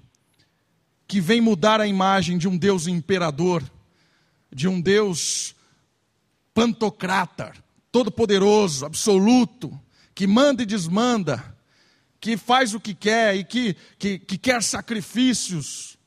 que 1.08 1.22
vem 1.22 1.40
mudar 1.40 1.80
a 1.80 1.88
imagem 1.88 2.38
de 2.38 2.48
um 2.48 2.58
Deus 2.58 2.88
imperador, 2.88 3.64
de 4.54 4.68
um 4.68 4.82
Deus 4.82 5.56
pantocrata, 6.54 7.54
todo-poderoso, 7.90 8.86
absoluto, 8.86 9.80
que 10.14 10.28
manda 10.28 10.62
e 10.62 10.66
desmanda, 10.66 11.58
que 12.20 12.36
faz 12.36 12.74
o 12.74 12.80
que 12.80 12.94
quer 12.94 13.38
e 13.38 13.46
que, 13.46 13.76
que, 13.98 14.20
que 14.20 14.38
quer 14.38 14.62
sacrifícios, 14.62 15.98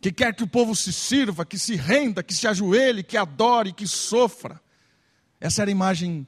que 0.00 0.12
quer 0.12 0.32
que 0.32 0.44
o 0.44 0.48
povo 0.48 0.76
se 0.76 0.92
sirva, 0.92 1.44
que 1.44 1.58
se 1.58 1.74
renda, 1.74 2.22
que 2.22 2.32
se 2.32 2.46
ajoelhe, 2.46 3.02
que 3.02 3.16
adore, 3.16 3.72
que 3.72 3.86
sofra. 3.86 4.60
Essa 5.40 5.62
era 5.62 5.70
a 5.70 5.72
imagem 5.72 6.26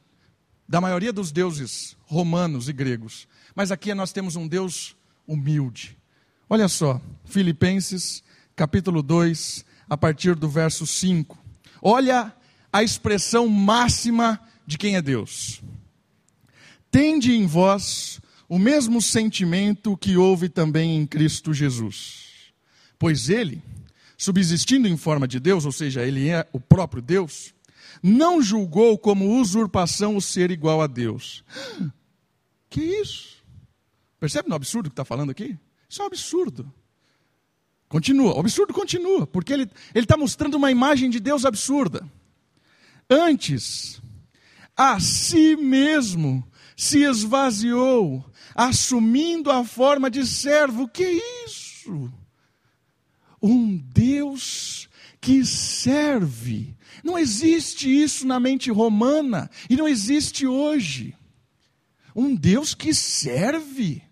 da 0.71 0.81
maioria 0.81 1.13
dos 1.13 1.33
deuses 1.33 1.97
romanos 2.05 2.69
e 2.69 2.73
gregos. 2.73 3.27
Mas 3.57 3.73
aqui 3.73 3.93
nós 3.93 4.13
temos 4.13 4.37
um 4.37 4.47
Deus 4.47 4.95
humilde. 5.27 5.99
Olha 6.49 6.69
só, 6.69 7.01
Filipenses, 7.25 8.23
capítulo 8.55 9.03
2, 9.03 9.65
a 9.89 9.97
partir 9.97 10.37
do 10.37 10.49
verso 10.49 10.87
5. 10.87 11.37
Olha 11.83 12.33
a 12.73 12.85
expressão 12.85 13.49
máxima 13.49 14.41
de 14.65 14.79
quem 14.79 14.95
é 14.95 15.03
Deus. 15.03 15.61
Tende 16.89 17.33
em 17.33 17.49
vós 17.49 18.21
o 18.49 18.57
mesmo 18.57 19.03
sentimento 19.03 19.97
que 19.97 20.17
houve 20.17 20.49
também 20.49 20.97
em 20.97 21.05
Cristo 21.05 21.53
Jesus. 21.53 22.53
Pois 22.97 23.29
ele, 23.29 23.61
subsistindo 24.17 24.87
em 24.87 24.97
forma 24.97 25.27
de 25.27 25.41
Deus, 25.41 25.65
ou 25.65 25.73
seja, 25.73 26.07
ele 26.07 26.29
é 26.29 26.47
o 26.53 26.61
próprio 26.61 27.03
Deus, 27.03 27.53
não 28.03 28.41
julgou 28.43 28.97
como 28.99 29.39
usurpação 29.41 30.17
o 30.17 30.21
ser 30.21 30.51
igual 30.51 30.81
a 30.81 30.87
Deus. 30.87 31.45
Que 32.69 32.81
isso? 32.81 33.43
Percebe 34.19 34.49
no 34.49 34.55
absurdo 34.55 34.89
que 34.89 34.93
está 34.93 35.05
falando 35.05 35.31
aqui? 35.31 35.59
Isso 35.89 36.01
é 36.01 36.05
um 36.05 36.09
absurdo. 36.09 36.73
Continua, 37.89 38.37
o 38.37 38.41
absurdo 38.41 38.73
continua, 38.73 39.27
porque 39.27 39.53
ele 39.53 39.69
está 39.95 40.17
mostrando 40.17 40.55
uma 40.55 40.71
imagem 40.71 41.11
de 41.11 41.19
Deus 41.19 41.45
absurda. 41.45 42.09
Antes, 43.09 44.01
a 44.77 45.01
si 45.01 45.57
mesmo 45.57 46.47
se 46.77 47.03
esvaziou, 47.03 48.25
assumindo 48.55 49.51
a 49.51 49.65
forma 49.65 50.09
de 50.09 50.25
servo. 50.25 50.87
Que 50.87 51.21
isso? 51.45 52.13
Um 53.43 53.77
Deus 53.77 54.89
que 55.21 55.45
serve. 55.45 56.77
Não 57.03 57.19
existe 57.19 57.89
isso 57.89 58.27
na 58.27 58.39
mente 58.41 58.71
romana 58.71 59.51
e 59.69 59.77
não 59.77 59.89
existe 59.89 60.47
hoje. 60.47 61.17
Um 62.15 62.35
Deus 62.35 62.75
que 62.75 62.93
serve. 62.93 64.03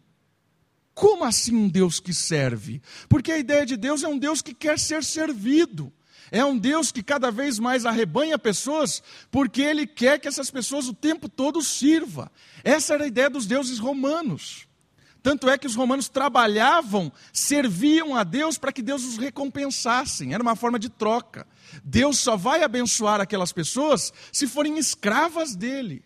Como 0.94 1.24
assim 1.24 1.54
um 1.54 1.68
Deus 1.68 2.00
que 2.00 2.12
serve? 2.12 2.82
Porque 3.08 3.30
a 3.30 3.38
ideia 3.38 3.64
de 3.64 3.76
Deus 3.76 4.02
é 4.02 4.08
um 4.08 4.18
Deus 4.18 4.42
que 4.42 4.54
quer 4.54 4.78
ser 4.78 5.04
servido. 5.04 5.92
É 6.30 6.44
um 6.44 6.58
Deus 6.58 6.92
que 6.92 7.02
cada 7.02 7.30
vez 7.30 7.58
mais 7.58 7.86
arrebanha 7.86 8.38
pessoas, 8.38 9.02
porque 9.30 9.62
Ele 9.62 9.86
quer 9.86 10.18
que 10.18 10.28
essas 10.28 10.50
pessoas 10.50 10.88
o 10.88 10.94
tempo 10.94 11.28
todo 11.28 11.62
sirva. 11.62 12.30
Essa 12.62 12.94
era 12.94 13.04
a 13.04 13.08
ideia 13.08 13.30
dos 13.30 13.46
deuses 13.46 13.78
romanos. 13.78 14.66
Tanto 15.22 15.48
é 15.48 15.58
que 15.58 15.66
os 15.66 15.74
romanos 15.74 16.08
trabalhavam, 16.08 17.12
serviam 17.32 18.14
a 18.14 18.24
Deus 18.24 18.56
para 18.56 18.72
que 18.72 18.82
Deus 18.82 19.04
os 19.04 19.16
recompensasse. 19.16 20.32
Era 20.32 20.42
uma 20.42 20.56
forma 20.56 20.78
de 20.78 20.88
troca. 20.88 21.46
Deus 21.84 22.18
só 22.18 22.36
vai 22.36 22.62
abençoar 22.62 23.20
aquelas 23.20 23.52
pessoas 23.52 24.12
se 24.32 24.46
forem 24.46 24.78
escravas 24.78 25.54
dele. 25.54 26.04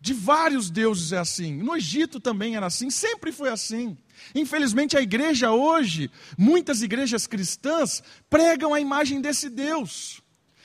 De 0.00 0.12
vários 0.12 0.70
deuses 0.70 1.12
é 1.12 1.18
assim. 1.18 1.56
No 1.56 1.74
Egito 1.74 2.20
também 2.20 2.56
era 2.56 2.66
assim, 2.66 2.90
sempre 2.90 3.32
foi 3.32 3.48
assim. 3.48 3.96
Infelizmente, 4.34 4.96
a 4.96 5.00
igreja 5.00 5.50
hoje, 5.50 6.10
muitas 6.36 6.82
igrejas 6.82 7.26
cristãs, 7.26 8.02
pregam 8.28 8.74
a 8.74 8.80
imagem 8.80 9.20
desse 9.20 9.48
Deus. 9.48 10.22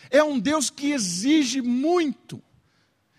É 0.10 0.24
um 0.24 0.40
Deus 0.40 0.70
que 0.70 0.92
exige 0.92 1.62
muito, 1.62 2.42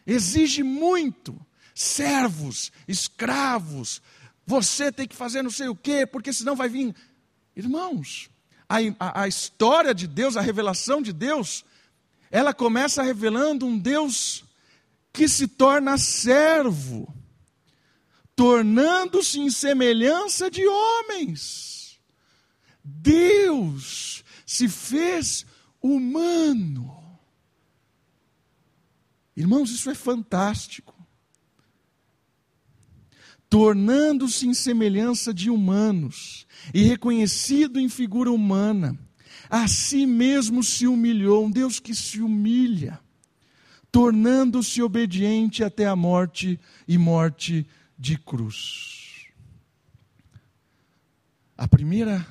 exige 0.06 0.62
muito. 0.62 1.40
Servos, 1.74 2.70
escravos, 2.86 4.02
você 4.44 4.92
tem 4.92 5.06
que 5.06 5.16
fazer 5.16 5.42
não 5.42 5.50
sei 5.50 5.68
o 5.68 5.76
quê, 5.76 6.04
porque 6.04 6.32
senão 6.32 6.54
vai 6.54 6.68
vir. 6.68 6.94
Irmãos, 7.56 8.28
a, 8.98 9.22
a, 9.22 9.28
história 9.28 9.94
de 9.94 10.06
Deus, 10.06 10.36
a 10.36 10.40
revelação 10.40 11.02
de 11.02 11.12
Deus, 11.12 11.64
ela 12.30 12.54
começa 12.54 13.02
revelando 13.02 13.66
um 13.66 13.78
Deus 13.78 14.44
que 15.12 15.28
se 15.28 15.48
torna 15.48 15.98
servo 15.98 17.12
tornando-se 18.40 19.38
em 19.38 19.50
semelhança 19.50 20.50
de 20.50 20.66
homens. 20.66 22.00
Deus 22.82 24.24
se 24.46 24.66
fez 24.66 25.44
humano. 25.82 27.20
Irmãos, 29.36 29.70
isso 29.70 29.90
é 29.90 29.94
fantástico. 29.94 30.89
Tornando-se 33.50 34.46
em 34.46 34.54
semelhança 34.54 35.34
de 35.34 35.50
humanos 35.50 36.46
e 36.72 36.82
reconhecido 36.84 37.78
em 37.78 37.88
figura 37.88 38.30
humana, 38.30 38.98
a 39.50 39.68
si 39.68 40.06
mesmo 40.06 40.64
se 40.64 40.86
humilhou, 40.86 41.44
um 41.44 41.50
Deus 41.50 41.78
que 41.78 41.94
se 41.94 42.22
humilha, 42.22 42.98
tornando-se 43.92 44.80
obediente 44.80 45.62
até 45.62 45.86
a 45.86 45.96
morte 45.96 46.58
e 46.86 46.96
morte 46.96 47.66
de 47.98 48.16
cruz. 48.16 49.00
a 51.60 51.68
primeira 51.68 52.26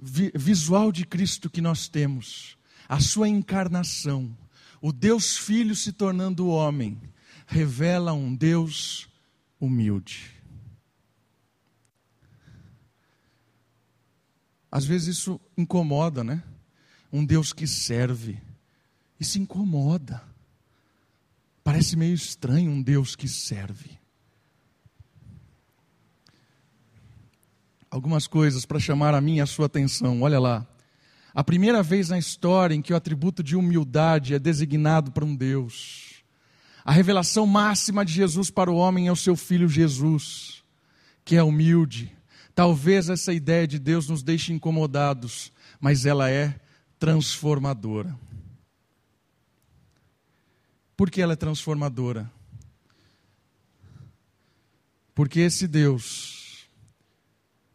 visual 0.00 0.92
de 0.92 1.04
Cristo 1.04 1.50
que 1.50 1.60
nós 1.60 1.88
temos, 1.88 2.56
a 2.88 3.00
sua 3.00 3.28
encarnação, 3.28 4.38
o 4.80 4.92
Deus 4.92 5.36
Filho 5.36 5.74
se 5.74 5.92
tornando 5.92 6.46
homem, 6.46 6.96
revela 7.50 8.12
um 8.12 8.34
Deus 8.34 9.08
humilde. 9.58 10.30
Às 14.70 14.84
vezes 14.84 15.18
isso 15.18 15.40
incomoda, 15.58 16.22
né? 16.22 16.44
Um 17.12 17.24
Deus 17.24 17.52
que 17.52 17.66
serve. 17.66 18.40
Isso 19.18 19.36
incomoda. 19.38 20.22
Parece 21.64 21.96
meio 21.96 22.14
estranho 22.14 22.70
um 22.70 22.80
Deus 22.80 23.16
que 23.16 23.26
serve. 23.26 23.98
Algumas 27.90 28.28
coisas 28.28 28.64
para 28.64 28.78
chamar 28.78 29.12
a 29.12 29.20
minha 29.20 29.38
e 29.38 29.40
a 29.40 29.46
sua 29.46 29.66
atenção. 29.66 30.22
Olha 30.22 30.38
lá. 30.38 30.64
A 31.34 31.42
primeira 31.42 31.82
vez 31.82 32.10
na 32.10 32.18
história 32.18 32.76
em 32.76 32.80
que 32.80 32.92
o 32.92 32.96
atributo 32.96 33.42
de 33.42 33.56
humildade 33.56 34.34
é 34.34 34.38
designado 34.38 35.10
para 35.10 35.24
um 35.24 35.34
Deus. 35.34 36.09
A 36.90 36.92
revelação 36.92 37.46
máxima 37.46 38.04
de 38.04 38.12
Jesus 38.12 38.50
para 38.50 38.68
o 38.68 38.74
homem 38.74 39.06
é 39.06 39.12
o 39.12 39.16
seu 39.16 39.36
filho 39.36 39.68
Jesus, 39.68 40.64
que 41.24 41.36
é 41.36 41.42
humilde. 41.42 42.12
Talvez 42.52 43.08
essa 43.08 43.32
ideia 43.32 43.64
de 43.64 43.78
Deus 43.78 44.08
nos 44.08 44.24
deixe 44.24 44.52
incomodados, 44.52 45.52
mas 45.78 46.04
ela 46.04 46.28
é 46.28 46.58
transformadora. 46.98 48.18
Por 50.96 51.12
que 51.12 51.22
ela 51.22 51.34
é 51.34 51.36
transformadora? 51.36 52.28
Porque 55.14 55.38
esse 55.38 55.68
Deus, 55.68 56.68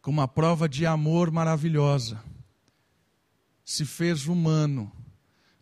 com 0.02 0.12
uma 0.12 0.28
prova 0.28 0.68
de 0.68 0.86
amor 0.86 1.32
maravilhosa, 1.32 2.22
se 3.64 3.86
fez 3.86 4.28
humano, 4.28 4.92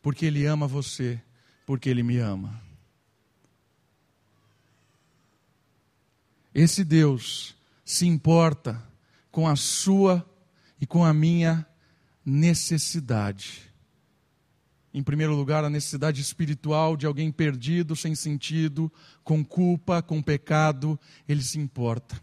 porque 0.01 0.25
Ele 0.25 0.43
ama 0.43 0.65
você, 0.65 1.21
porque 1.67 1.87
Ele 1.87 2.01
me 2.01 2.17
ama. 2.17 2.72
Esse 6.53 6.83
Deus 6.83 7.55
se 7.83 8.05
importa 8.05 8.81
com 9.31 9.47
a 9.47 9.55
sua 9.55 10.27
e 10.79 10.85
com 10.85 11.03
a 11.03 11.13
minha 11.13 11.65
necessidade. 12.25 13.73
Em 14.93 15.01
primeiro 15.01 15.35
lugar, 15.35 15.63
a 15.63 15.69
necessidade 15.69 16.21
espiritual 16.21 16.95
de 16.95 17.07
alguém 17.07 17.31
perdido, 17.31 17.95
sem 17.95 18.13
sentido, 18.13 18.91
com 19.23 19.43
culpa, 19.43 20.03
com 20.03 20.21
pecado, 20.21 20.99
ele 21.27 21.41
se 21.41 21.57
importa. 21.57 22.21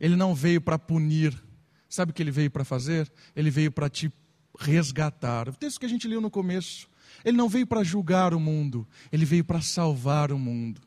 Ele 0.00 0.16
não 0.16 0.34
veio 0.34 0.60
para 0.60 0.78
punir. 0.78 1.40
Sabe 1.88 2.10
o 2.10 2.14
que 2.14 2.22
ele 2.22 2.32
veio 2.32 2.50
para 2.50 2.64
fazer? 2.64 3.10
Ele 3.34 3.50
veio 3.50 3.70
para 3.70 3.88
te 3.88 4.12
resgatar. 4.58 5.48
O 5.48 5.52
texto 5.52 5.78
que 5.78 5.86
a 5.86 5.88
gente 5.88 6.08
leu 6.08 6.20
no 6.20 6.30
começo. 6.30 6.88
Ele 7.24 7.36
não 7.36 7.48
veio 7.48 7.66
para 7.66 7.84
julgar 7.84 8.34
o 8.34 8.40
mundo, 8.40 8.86
ele 9.10 9.24
veio 9.24 9.44
para 9.44 9.60
salvar 9.60 10.30
o 10.32 10.38
mundo. 10.38 10.80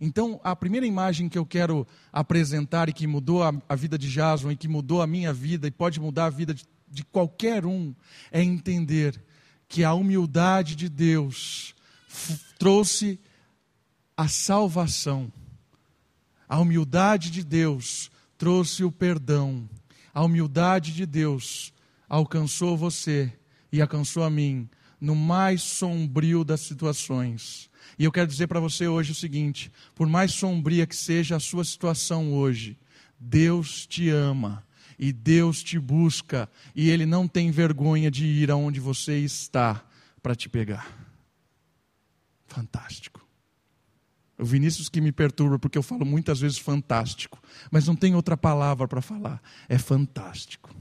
Então, 0.00 0.40
a 0.44 0.54
primeira 0.54 0.86
imagem 0.86 1.28
que 1.28 1.38
eu 1.38 1.44
quero 1.44 1.86
apresentar 2.12 2.88
e 2.88 2.92
que 2.92 3.06
mudou 3.06 3.42
a, 3.42 3.52
a 3.68 3.74
vida 3.74 3.98
de 3.98 4.08
Jason 4.08 4.50
e 4.52 4.56
que 4.56 4.68
mudou 4.68 5.02
a 5.02 5.06
minha 5.06 5.32
vida 5.32 5.66
e 5.66 5.70
pode 5.70 5.98
mudar 6.00 6.26
a 6.26 6.30
vida 6.30 6.54
de, 6.54 6.64
de 6.88 7.04
qualquer 7.04 7.66
um 7.66 7.94
é 8.30 8.42
entender 8.42 9.20
que 9.68 9.82
a 9.82 9.92
humildade 9.92 10.76
de 10.76 10.88
Deus 10.88 11.74
trouxe 12.58 13.20
a 14.16 14.28
salvação. 14.28 15.32
A 16.48 16.58
humildade 16.58 17.30
de 17.30 17.44
Deus 17.44 18.10
trouxe 18.36 18.84
o 18.84 18.90
perdão. 18.90 19.68
A 20.14 20.22
humildade 20.24 20.94
de 20.94 21.04
Deus 21.04 21.72
alcançou 22.08 22.76
você 22.76 23.32
e 23.70 23.82
alcançou 23.82 24.22
a 24.22 24.30
mim 24.30 24.68
no 25.00 25.14
mais 25.14 25.62
sombrio 25.62 26.44
das 26.44 26.60
situações. 26.60 27.67
E 27.96 28.04
eu 28.04 28.12
quero 28.12 28.26
dizer 28.26 28.46
para 28.46 28.58
você 28.58 28.88
hoje 28.88 29.12
o 29.12 29.14
seguinte: 29.14 29.70
por 29.94 30.08
mais 30.08 30.32
sombria 30.32 30.86
que 30.86 30.96
seja 30.96 31.36
a 31.36 31.40
sua 31.40 31.64
situação 31.64 32.32
hoje, 32.32 32.76
Deus 33.18 33.86
te 33.86 34.08
ama 34.10 34.66
e 34.98 35.12
Deus 35.12 35.62
te 35.62 35.78
busca, 35.78 36.48
e 36.74 36.90
Ele 36.90 37.06
não 37.06 37.28
tem 37.28 37.52
vergonha 37.52 38.10
de 38.10 38.26
ir 38.26 38.50
aonde 38.50 38.80
você 38.80 39.18
está 39.18 39.84
para 40.20 40.34
te 40.34 40.48
pegar. 40.48 40.92
Fantástico. 42.46 43.24
O 44.36 44.44
Vinícius 44.44 44.88
que 44.88 45.00
me 45.00 45.12
perturba 45.12 45.58
porque 45.58 45.78
eu 45.78 45.82
falo 45.82 46.04
muitas 46.04 46.40
vezes 46.40 46.58
fantástico, 46.58 47.40
mas 47.70 47.86
não 47.86 47.94
tem 47.94 48.14
outra 48.14 48.36
palavra 48.36 48.86
para 48.86 49.02
falar. 49.02 49.42
É 49.68 49.78
fantástico. 49.78 50.74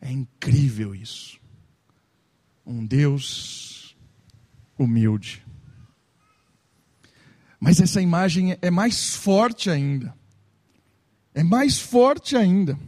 É 0.00 0.10
incrível 0.10 0.94
isso. 0.94 1.40
Um 2.64 2.84
Deus 2.84 3.73
humilde. 4.78 5.44
Mas 7.60 7.80
essa 7.80 8.00
imagem 8.00 8.58
é 8.60 8.70
mais 8.70 9.14
forte 9.14 9.70
ainda 9.70 10.14
é 11.34 11.42
mais 11.42 11.78
forte 11.78 12.36
ainda. 12.36 12.78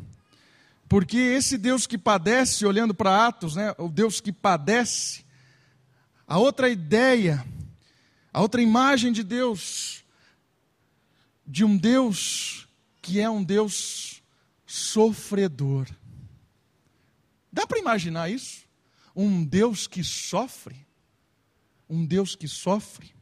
Porque 0.89 1.17
esse 1.17 1.59
Deus 1.59 1.87
que 1.87 1.99
padece, 1.99 2.65
olhando 2.65 2.95
para 2.95 3.27
Atos, 3.27 3.57
né, 3.57 3.75
o 3.77 3.89
Deus 3.89 4.21
que 4.21 4.33
padece, 4.33 5.25
a 6.27 6.39
outra 6.39 6.69
ideia, 6.71 7.45
a 8.33 8.41
outra 8.41 8.63
imagem 8.63 9.13
de 9.13 9.25
Deus, 9.25 10.05
de 11.45 11.65
um 11.65 11.77
Deus 11.77 12.69
que 13.03 13.21
é 13.21 13.29
um 13.29 13.43
Deus 13.43 14.23
sofredor. 14.65 15.89
Dá 17.53 17.67
para 17.67 17.79
imaginar 17.79 18.31
isso? 18.31 18.65
Um 19.15 19.45
Deus 19.45 19.89
que 19.89 20.05
sofre? 20.05 20.86
Um 21.89 22.05
Deus 22.05 22.35
que 22.35 22.49
sofre? 22.49 23.15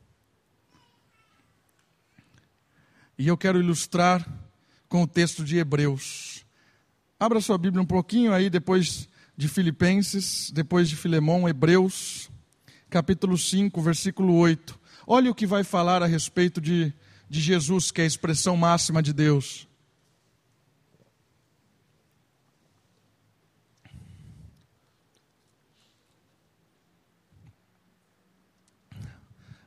E 3.19 3.29
eu 3.29 3.37
quero 3.37 3.61
ilustrar 3.61 4.27
com 4.89 5.03
o 5.03 5.07
texto 5.07 5.45
de 5.45 5.59
Hebreus. 5.59 6.45
Abra 7.19 7.41
sua 7.41 7.59
Bíblia 7.59 7.83
um 7.83 7.87
pouquinho 7.87 8.33
aí, 8.33 8.49
depois 8.49 9.09
de 9.37 9.49
Filipenses, 9.49 10.51
depois 10.51 10.89
de 10.89 10.97
Filemão, 10.97 11.49
Hebreus, 11.49 12.31
capítulo 12.89 13.37
5, 13.37 13.81
versículo 13.83 14.35
8. 14.35 14.81
Olha 15.07 15.31
o 15.31 15.35
que 15.35 15.47
vai 15.47 15.63
falar 15.63 16.03
a 16.03 16.07
respeito 16.07 16.61
de, 16.61 16.93
de 17.29 17.41
Jesus, 17.41 17.91
que 17.91 18.01
é 18.01 18.05
a 18.05 18.07
expressão 18.07 18.57
máxima 18.57 19.03
de 19.03 19.13
Deus. 19.13 19.69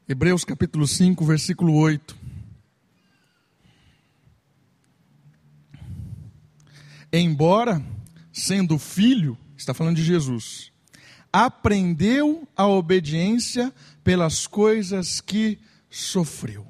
Hebreus 0.09 0.45
capítulo 0.45 0.87
5, 0.87 1.25
versículo 1.25 1.75
8. 1.75 2.27
embora 7.11 7.83
sendo 8.31 8.77
filho, 8.77 9.37
está 9.57 9.73
falando 9.73 9.95
de 9.97 10.03
Jesus, 10.03 10.71
aprendeu 11.31 12.47
a 12.55 12.67
obediência 12.67 13.73
pelas 14.03 14.47
coisas 14.47 15.19
que 15.19 15.59
sofreu. 15.89 16.65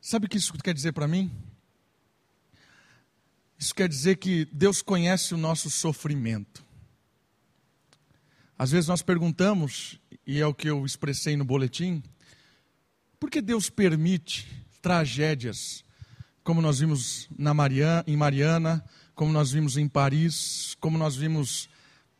Sabe 0.00 0.26
o 0.26 0.28
que 0.28 0.38
isso 0.38 0.52
quer 0.54 0.74
dizer 0.74 0.92
para 0.92 1.08
mim? 1.08 1.30
Isso 3.58 3.74
quer 3.74 3.88
dizer 3.88 4.16
que 4.16 4.46
Deus 4.52 4.80
conhece 4.80 5.34
o 5.34 5.38
nosso 5.38 5.70
sofrimento. 5.70 6.64
Às 8.58 8.70
vezes 8.70 8.88
nós 8.88 9.02
perguntamos, 9.02 10.00
e 10.26 10.40
é 10.40 10.46
o 10.46 10.54
que 10.54 10.68
eu 10.68 10.84
expressei 10.84 11.36
no 11.36 11.44
boletim, 11.44 12.02
por 13.20 13.30
que 13.30 13.40
Deus 13.40 13.70
permite 13.70 14.46
tragédias 14.82 15.84
como 16.42 16.62
nós 16.62 16.78
vimos 16.78 17.28
na 17.36 17.52
Mariana, 17.52 18.04
em 18.06 18.16
Mariana, 18.16 18.84
como 19.14 19.32
nós 19.32 19.50
vimos 19.50 19.76
em 19.76 19.88
Paris, 19.88 20.76
como 20.80 20.96
nós 20.96 21.16
vimos 21.16 21.68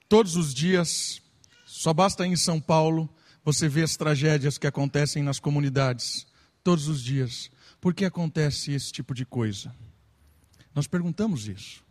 todos 0.09 0.35
os 0.35 0.53
dias. 0.53 1.23
Só 1.65 1.95
basta 1.95 2.27
em 2.27 2.35
São 2.35 2.61
Paulo 2.61 3.09
você 3.45 3.69
ver 3.69 3.85
as 3.85 3.97
tragédias 3.97 4.59
que 4.59 4.67
acontecem 4.67 5.23
nas 5.23 5.39
comunidades, 5.39 6.27
todos 6.65 6.89
os 6.89 7.01
dias. 7.03 7.51
Por 7.81 7.95
que 7.95 8.05
acontece 8.05 8.73
esse 8.73 8.91
tipo 8.91 9.15
de 9.15 9.25
coisa? 9.25 9.73
Nós 10.75 10.89
perguntamos 10.89 11.47
isso. 11.47 11.85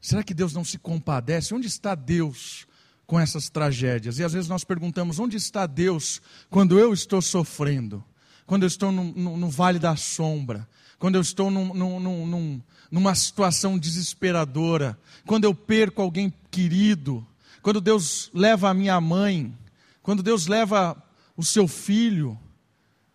Será 0.00 0.22
que 0.22 0.32
Deus 0.32 0.54
não 0.54 0.64
se 0.64 0.78
compadece? 0.78 1.52
Onde 1.52 1.66
está 1.66 1.94
Deus 1.94 2.66
com 3.06 3.18
essas 3.18 3.48
tragédias? 3.48 4.18
E 4.18 4.24
às 4.24 4.32
vezes 4.32 4.48
nós 4.48 4.64
perguntamos: 4.64 5.18
onde 5.18 5.36
está 5.36 5.66
Deus 5.66 6.20
quando 6.50 6.78
eu 6.78 6.92
estou 6.92 7.20
sofrendo? 7.20 8.04
Quando 8.46 8.64
eu 8.64 8.68
estou 8.68 8.92
no, 8.92 9.04
no, 9.04 9.36
no 9.36 9.48
vale 9.48 9.78
da 9.78 9.96
sombra? 9.96 10.68
quando 11.04 11.16
eu 11.16 11.20
estou 11.20 11.50
num, 11.50 11.74
num, 11.74 12.26
num, 12.26 12.62
numa 12.90 13.14
situação 13.14 13.78
desesperadora, 13.78 14.98
quando 15.26 15.44
eu 15.44 15.54
perco 15.54 16.00
alguém 16.00 16.32
querido, 16.50 17.26
quando 17.60 17.78
Deus 17.78 18.30
leva 18.32 18.70
a 18.70 18.74
minha 18.74 18.98
mãe, 19.02 19.54
quando 20.02 20.22
Deus 20.22 20.46
leva 20.46 20.96
o 21.36 21.44
seu 21.44 21.68
filho, 21.68 22.38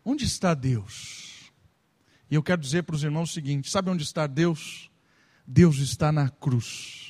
onde 0.05 0.23
está 0.23 0.53
Deus? 0.53 1.51
E 2.29 2.35
eu 2.35 2.43
quero 2.43 2.61
dizer 2.61 2.83
para 2.83 2.95
os 2.95 3.03
irmãos 3.03 3.31
o 3.31 3.33
seguinte: 3.33 3.71
sabe 3.71 3.89
onde 3.89 4.03
está 4.03 4.27
Deus? 4.27 4.91
Deus 5.47 5.77
está 5.79 6.11
na 6.11 6.29
cruz. 6.29 7.08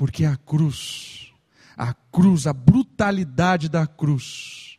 Porque 0.00 0.24
a 0.24 0.34
cruz, 0.34 1.30
a 1.76 1.92
cruz, 1.92 2.46
a 2.46 2.54
brutalidade 2.54 3.68
da 3.68 3.86
cruz, 3.86 4.78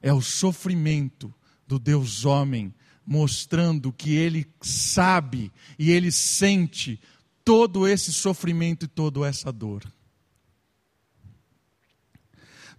é 0.00 0.10
o 0.10 0.22
sofrimento 0.22 1.34
do 1.66 1.78
Deus 1.78 2.24
homem, 2.24 2.74
mostrando 3.06 3.92
que 3.92 4.16
ele 4.16 4.50
sabe 4.62 5.52
e 5.78 5.90
ele 5.90 6.10
sente 6.10 6.98
todo 7.44 7.86
esse 7.86 8.10
sofrimento 8.10 8.86
e 8.86 8.88
toda 8.88 9.28
essa 9.28 9.52
dor 9.52 9.84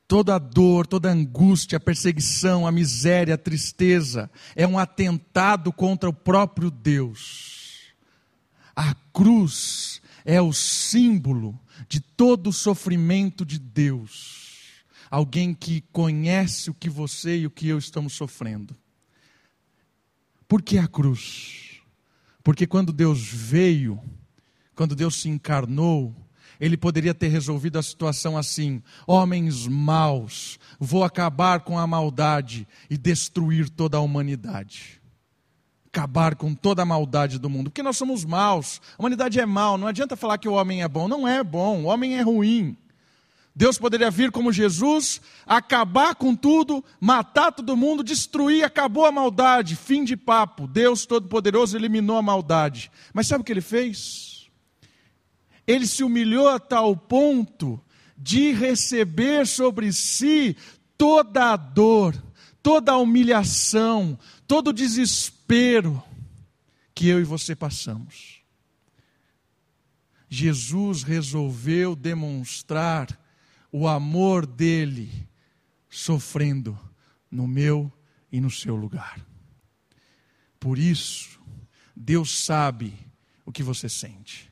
toda 0.07 0.35
a 0.35 0.39
dor, 0.39 0.87
toda 0.87 1.07
a 1.07 1.13
angústia, 1.13 1.77
a 1.77 1.79
perseguição, 1.79 2.65
a 2.65 2.71
miséria, 2.71 3.35
a 3.35 3.37
tristeza, 3.37 4.29
é 4.55 4.65
um 4.67 4.77
atentado 4.77 5.71
contra 5.71 6.09
o 6.09 6.13
próprio 6.13 6.69
Deus. 6.69 7.93
A 8.75 8.93
cruz 9.13 10.00
é 10.25 10.41
o 10.41 10.53
símbolo 10.53 11.59
de 11.87 11.99
todo 11.99 12.47
o 12.47 12.53
sofrimento 12.53 13.45
de 13.45 13.59
Deus. 13.59 14.83
Alguém 15.09 15.53
que 15.53 15.81
conhece 15.91 16.69
o 16.69 16.73
que 16.73 16.89
você 16.89 17.39
e 17.39 17.47
o 17.47 17.51
que 17.51 17.67
eu 17.67 17.77
estamos 17.77 18.13
sofrendo. 18.13 18.75
Por 20.47 20.61
que 20.61 20.77
a 20.77 20.87
cruz? 20.87 21.81
Porque 22.43 22.65
quando 22.65 22.93
Deus 22.93 23.21
veio, 23.21 23.99
quando 24.75 24.95
Deus 24.95 25.15
se 25.15 25.29
encarnou, 25.29 26.15
ele 26.59 26.77
poderia 26.77 27.13
ter 27.13 27.27
resolvido 27.27 27.79
a 27.79 27.83
situação 27.83 28.37
assim: 28.37 28.81
homens 29.07 29.67
maus, 29.67 30.59
vou 30.79 31.03
acabar 31.03 31.61
com 31.61 31.77
a 31.77 31.87
maldade 31.87 32.67
e 32.89 32.97
destruir 32.97 33.69
toda 33.69 33.97
a 33.97 34.01
humanidade. 34.01 35.00
Acabar 35.93 36.35
com 36.35 36.53
toda 36.55 36.83
a 36.83 36.85
maldade 36.85 37.37
do 37.37 37.49
mundo, 37.49 37.69
porque 37.69 37.83
nós 37.83 37.97
somos 37.97 38.23
maus, 38.23 38.81
a 38.97 39.01
humanidade 39.01 39.39
é 39.39 39.45
mal, 39.45 39.77
não 39.77 39.87
adianta 39.87 40.15
falar 40.15 40.37
que 40.37 40.47
o 40.47 40.53
homem 40.53 40.81
é 40.81 40.87
bom, 40.87 41.07
não 41.07 41.27
é 41.27 41.43
bom, 41.43 41.83
o 41.83 41.85
homem 41.85 42.17
é 42.17 42.21
ruim. 42.21 42.77
Deus 43.53 43.77
poderia 43.77 44.09
vir 44.09 44.31
como 44.31 44.53
Jesus, 44.53 45.19
acabar 45.45 46.15
com 46.15 46.33
tudo, 46.33 46.81
matar 46.99 47.51
todo 47.51 47.75
mundo, 47.75 48.03
destruir, 48.03 48.63
acabou 48.63 49.05
a 49.05 49.11
maldade, 49.11 49.75
fim 49.75 50.05
de 50.05 50.15
papo. 50.15 50.65
Deus 50.65 51.05
Todo-Poderoso 51.05 51.75
eliminou 51.75 52.15
a 52.15 52.21
maldade. 52.21 52.89
Mas 53.13 53.27
sabe 53.27 53.41
o 53.41 53.43
que 53.43 53.51
ele 53.51 53.59
fez? 53.59 54.31
ele 55.67 55.87
se 55.87 56.03
humilhou 56.03 56.49
a 56.49 56.59
tal 56.59 56.95
ponto 56.95 57.79
de 58.17 58.51
receber 58.51 59.47
sobre 59.47 59.91
si 59.93 60.55
toda 60.97 61.53
a 61.53 61.55
dor, 61.55 62.15
toda 62.61 62.91
a 62.91 62.97
humilhação, 62.97 64.17
todo 64.47 64.69
o 64.69 64.73
desespero 64.73 65.40
que 66.95 67.09
eu 67.09 67.19
e 67.19 67.25
você 67.25 67.53
passamos. 67.53 68.41
Jesus 70.29 71.03
resolveu 71.03 71.93
demonstrar 71.93 73.19
o 73.69 73.85
amor 73.85 74.45
dele 74.45 75.27
sofrendo 75.89 76.79
no 77.29 77.47
meu 77.47 77.91
e 78.31 78.39
no 78.39 78.49
seu 78.49 78.77
lugar. 78.77 79.19
Por 80.57 80.79
isso, 80.79 81.41
Deus 81.93 82.45
sabe 82.45 82.93
o 83.45 83.51
que 83.51 83.61
você 83.61 83.89
sente. 83.89 84.49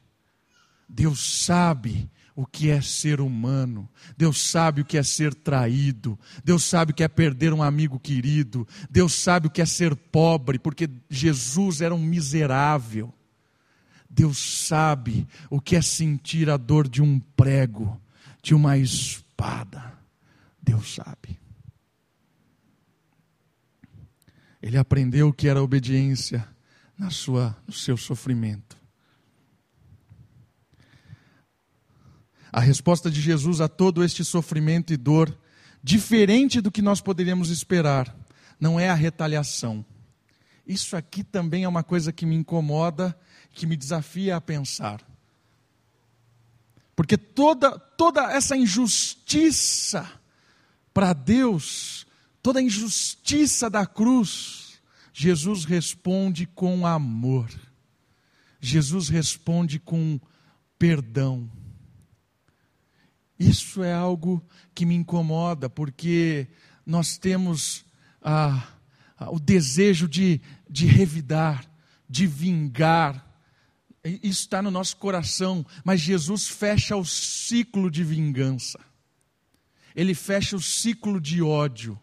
Deus 0.88 1.46
sabe 1.46 2.12
o 2.40 2.46
que 2.46 2.70
é 2.70 2.80
ser 2.80 3.20
humano, 3.20 3.90
Deus 4.16 4.40
sabe 4.50 4.80
o 4.80 4.86
que 4.86 4.98
é 4.98 5.04
ser 5.04 5.36
traído, 5.36 6.18
Deus 6.42 6.64
sabe 6.64 6.94
o 6.94 6.96
que 6.96 7.04
é 7.04 7.08
perder 7.10 7.52
um 7.52 7.62
amigo 7.62 8.00
querido, 8.00 8.66
Deus 8.90 9.14
sabe 9.14 9.48
o 9.48 9.50
que 9.50 9.62
é 9.62 9.66
ser 9.66 9.94
pobre, 9.94 10.58
porque 10.58 10.90
Jesus 11.10 11.82
era 11.82 11.94
um 11.94 12.02
miserável. 12.02 13.14
Deus 14.10 14.38
sabe 14.38 15.28
o 15.50 15.60
que 15.60 15.76
é 15.76 15.82
sentir 15.82 16.50
a 16.50 16.56
dor 16.56 16.88
de 16.88 17.02
um 17.02 17.20
prego, 17.20 18.02
de 18.42 18.56
uma 18.56 18.78
espada. 18.78 20.00
Deus 20.64 20.96
sabe. 20.96 21.38
Ele 24.62 24.78
aprendeu 24.78 25.28
o 25.28 25.34
que 25.34 25.50
era 25.50 25.62
obediência 25.62 26.48
na 26.98 27.10
sua, 27.10 27.54
no 27.68 27.74
seu 27.74 27.98
sofrimento. 27.98 28.79
A 32.52 32.60
resposta 32.60 33.10
de 33.10 33.22
Jesus 33.22 33.62
a 33.62 33.68
todo 33.68 34.04
este 34.04 34.24
sofrimento 34.24 34.92
e 34.94 34.98
dor, 34.98 35.38
diferente 35.84 36.62
do 36.62 36.72
que 36.72 36.82
nós 36.82 37.02
poderíamos 37.02 37.50
esperar, 37.50 38.16
não 38.60 38.80
é 38.80 38.90
a 38.90 38.96
retaliação. 38.96 39.86
Isso 40.66 40.96
aqui 40.96 41.24
também 41.24 41.64
é 41.64 41.68
uma 41.68 41.84
coisa 41.84 42.12
que 42.12 42.26
me 42.26 42.36
incomoda, 42.36 43.18
que 43.54 43.66
me 43.66 43.76
desafia 43.76 44.36
a 44.36 44.42
pensar. 44.42 45.02
Porque 46.96 47.18
toda, 47.18 47.80
toda 47.80 48.32
essa 48.32 48.58
injustiça 48.58 50.10
para 50.94 51.14
Deus, 51.14 52.06
toda 52.44 52.60
a 52.60 52.62
injustiça 52.62 53.70
da 53.70 53.86
cruz, 53.86 54.80
Jesus 55.14 55.66
responde 55.66 56.46
com 56.46 56.86
amor. 56.86 57.50
Jesus 58.60 59.08
responde 59.08 59.80
com 59.80 60.20
perdão. 60.78 61.50
Isso 63.40 63.82
é 63.82 63.94
algo 63.94 64.46
que 64.76 64.86
me 64.86 64.94
incomoda, 64.96 65.70
porque 65.70 66.48
nós 66.86 67.18
temos 67.18 67.86
ah, 68.22 68.68
ah, 69.18 69.32
o 69.32 69.40
desejo 69.40 70.10
de, 70.10 70.42
de 70.70 70.86
revidar, 70.86 71.66
de 72.10 72.28
vingar. 72.28 73.26
Isso 74.04 74.42
está 74.42 74.62
no 74.62 74.70
nosso 74.70 74.98
coração, 74.98 75.66
mas 75.86 76.02
Jesus 76.02 76.50
fecha 76.50 76.98
o 76.98 77.06
ciclo 77.06 77.90
de 77.90 78.04
vingança. 78.04 78.78
Ele 79.96 80.14
fecha 80.14 80.58
o 80.58 80.62
ciclo 80.62 81.20
de 81.22 81.42
ódio, 81.42 81.98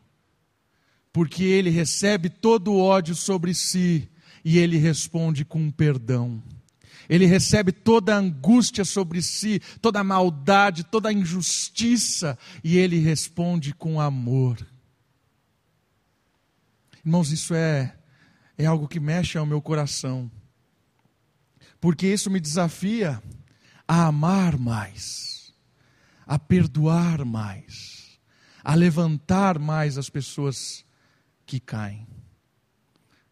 porque 1.12 1.44
ele 1.44 1.68
recebe 1.68 2.30
todo 2.30 2.72
o 2.72 2.80
ódio 2.80 3.14
sobre 3.14 3.54
si 3.54 4.08
e 4.42 4.58
ele 4.58 4.78
responde 4.78 5.44
com 5.44 5.70
perdão 5.70 6.42
ele 7.08 7.26
recebe 7.26 7.72
toda 7.72 8.14
a 8.14 8.18
angústia 8.18 8.84
sobre 8.84 9.22
si, 9.22 9.60
toda 9.80 10.00
a 10.00 10.04
maldade, 10.04 10.84
toda 10.84 11.08
a 11.08 11.12
injustiça, 11.12 12.38
e 12.62 12.76
ele 12.76 12.98
responde 12.98 13.74
com 13.74 14.00
amor. 14.00 14.58
Irmãos, 17.04 17.30
isso 17.30 17.54
é, 17.54 17.96
é 18.58 18.66
algo 18.66 18.88
que 18.88 18.98
mexe 18.98 19.38
ao 19.38 19.46
meu 19.46 19.62
coração, 19.62 20.30
porque 21.80 22.06
isso 22.06 22.30
me 22.30 22.40
desafia 22.40 23.22
a 23.86 24.06
amar 24.06 24.58
mais, 24.58 25.54
a 26.26 26.38
perdoar 26.38 27.24
mais, 27.24 28.18
a 28.64 28.74
levantar 28.74 29.58
mais 29.58 29.96
as 29.96 30.10
pessoas 30.10 30.84
que 31.46 31.60
caem. 31.60 32.06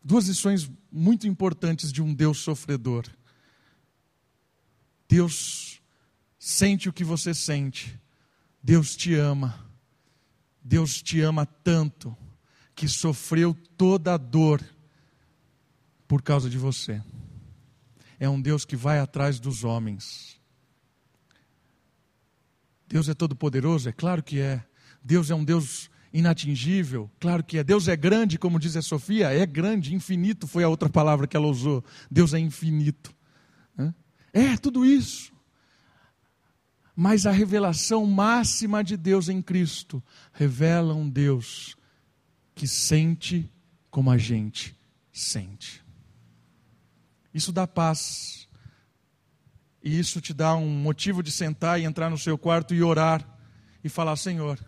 Duas 0.03 0.29
lições 0.29 0.71
muito 0.93 1.27
importantes 1.27 1.91
de 1.91 2.01
um 2.01 2.15
Deus 2.15 2.39
sofredor. 2.39 3.05
Deus 5.15 5.81
sente 6.37 6.89
o 6.89 6.93
que 6.93 7.05
você 7.05 7.33
sente. 7.33 8.01
Deus 8.61 8.97
te 8.97 9.15
ama. 9.15 9.65
Deus 10.61 11.01
te 11.01 11.21
ama 11.21 11.47
tanto 11.47 12.17
que 12.75 12.89
sofreu 12.89 13.55
toda 13.55 14.15
a 14.15 14.17
dor 14.17 14.61
por 16.09 16.21
causa 16.21 16.51
de 16.51 16.59
você. 16.59 17.01
É 18.19 18.29
um 18.29 18.41
Deus 18.41 18.65
que 18.65 18.75
vai 18.75 18.99
atrás 18.99 19.39
dos 19.39 19.63
homens. 19.63 20.37
Deus 22.89 23.09
é 23.09 23.15
todo-poderoso? 23.15 23.89
É 23.89 23.93
claro 23.93 24.21
que 24.21 24.41
é. 24.41 24.67
Deus 25.01 25.31
é 25.31 25.35
um 25.37 25.45
Deus 25.45 25.89
inatingível? 26.13 27.09
Claro 27.21 27.45
que 27.45 27.59
é. 27.59 27.63
Deus 27.63 27.87
é 27.87 27.95
grande, 27.95 28.37
como 28.37 28.59
diz 28.59 28.77
a 28.77 28.83
Sofia? 28.83 29.33
É 29.33 29.47
grande, 29.47 29.95
infinito 29.95 30.49
foi 30.49 30.65
a 30.65 30.69
outra 30.69 30.89
palavra 30.89 31.29
que 31.29 31.37
ela 31.37 31.47
usou. 31.47 31.85
Deus 32.11 32.35
é 32.35 32.41
infinito. 32.41 33.15
É, 34.35 34.57
tudo 34.57 34.85
isso. 34.85 35.33
Mas 36.97 37.25
a 37.25 37.31
revelação 37.31 38.05
máxima 38.05 38.83
de 38.83 38.97
Deus 38.97 39.29
em 39.29 39.41
Cristo 39.41 40.03
revela 40.33 40.93
um 40.93 41.09
Deus 41.09 41.77
que 42.53 42.67
sente 42.67 43.49
como 43.91 44.11
a 44.11 44.19
gente 44.19 44.77
sente. 45.13 45.85
Isso 47.33 47.53
dá 47.53 47.65
paz. 47.67 48.49
E 49.83 49.99
isso 49.99 50.21
te 50.21 50.35
dá 50.35 50.57
um 50.57 50.69
motivo 50.69 51.23
de 51.23 51.31
sentar 51.31 51.81
e 51.81 51.85
entrar 51.85 52.11
no 52.11 52.19
seu 52.19 52.37
quarto 52.37 52.75
e 52.75 52.83
orar 52.83 53.25
e 53.85 53.89
falar: 53.89 54.17
Senhor, 54.17 54.59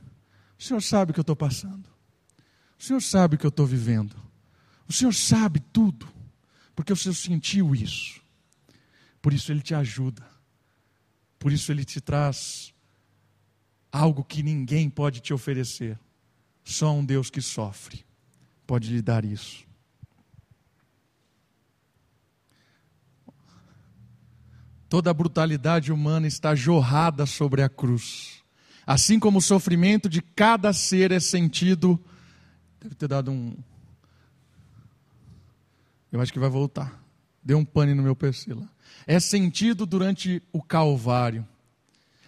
o 0.56 0.62
Senhor 0.62 0.82
sabe 0.82 1.10
o 1.10 1.14
que 1.14 1.20
eu 1.20 1.22
estou 1.22 1.36
passando. 1.36 1.88
O 2.78 2.82
Senhor 2.82 3.00
sabe 3.00 3.34
o 3.34 3.38
que 3.38 3.46
eu 3.46 3.50
estou 3.50 3.66
vivendo. 3.66 4.14
O 4.88 4.92
Senhor 4.92 5.12
sabe 5.12 5.58
tudo, 5.58 6.06
porque 6.74 6.92
o 6.92 6.96
Senhor 6.96 7.14
sentiu 7.14 7.74
isso. 7.74 8.25
Por 9.20 9.32
isso 9.32 9.52
ele 9.52 9.60
te 9.60 9.74
ajuda. 9.74 10.24
Por 11.38 11.52
isso 11.52 11.70
ele 11.70 11.84
te 11.84 12.00
traz 12.00 12.72
algo 13.90 14.24
que 14.24 14.42
ninguém 14.42 14.90
pode 14.90 15.20
te 15.20 15.32
oferecer. 15.32 15.98
Só 16.64 16.92
um 16.92 17.04
Deus 17.04 17.30
que 17.30 17.40
sofre 17.40 18.04
pode 18.66 18.92
lhe 18.92 19.00
dar 19.00 19.24
isso. 19.24 19.64
Toda 24.88 25.10
a 25.10 25.14
brutalidade 25.14 25.92
humana 25.92 26.26
está 26.26 26.54
jorrada 26.54 27.26
sobre 27.26 27.62
a 27.62 27.68
cruz. 27.68 28.42
Assim 28.86 29.18
como 29.18 29.38
o 29.38 29.42
sofrimento 29.42 30.08
de 30.08 30.22
cada 30.22 30.72
ser 30.72 31.10
é 31.10 31.18
sentido. 31.18 32.00
Deve 32.80 32.94
ter 32.94 33.08
dado 33.08 33.32
um. 33.32 33.56
Eu 36.12 36.20
acho 36.20 36.32
que 36.32 36.38
vai 36.38 36.48
voltar. 36.48 37.02
Deu 37.42 37.58
um 37.58 37.64
pane 37.64 37.94
no 37.94 38.02
meu 38.02 38.14
PC 38.14 38.54
lá. 38.54 38.68
É 39.06 39.20
sentido 39.20 39.86
durante 39.86 40.42
o 40.52 40.62
Calvário. 40.62 41.46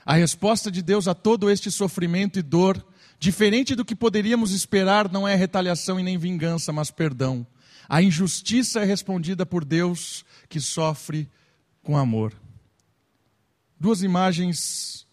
A 0.05 0.15
resposta 0.15 0.71
de 0.71 0.81
Deus 0.81 1.07
a 1.07 1.15
todo 1.15 1.51
este 1.51 1.71
sofrimento 1.71 2.39
e 2.39 2.43
dor, 2.43 2.85
diferente 3.19 3.75
do 3.75 3.85
que 3.85 3.95
poderíamos 3.95 4.53
esperar, 4.53 5.11
não 5.11 5.29
é 5.29 5.35
retaliação 5.35 6.01
e 6.01 6.03
nem 6.03 6.17
vingança, 6.17 6.73
mas 6.73 6.91
perdão. 6.91 7.47
A 7.89 8.03
injustiça 8.03 8.81
é 8.81 8.85
respondida 8.85 9.45
por 9.45 9.65
Deus 9.65 10.25
que 10.49 10.61
sofre 10.61 11.29
com 11.83 11.97
amor. 11.97 12.35
Duas 13.81 14.03
imagens 14.03 15.07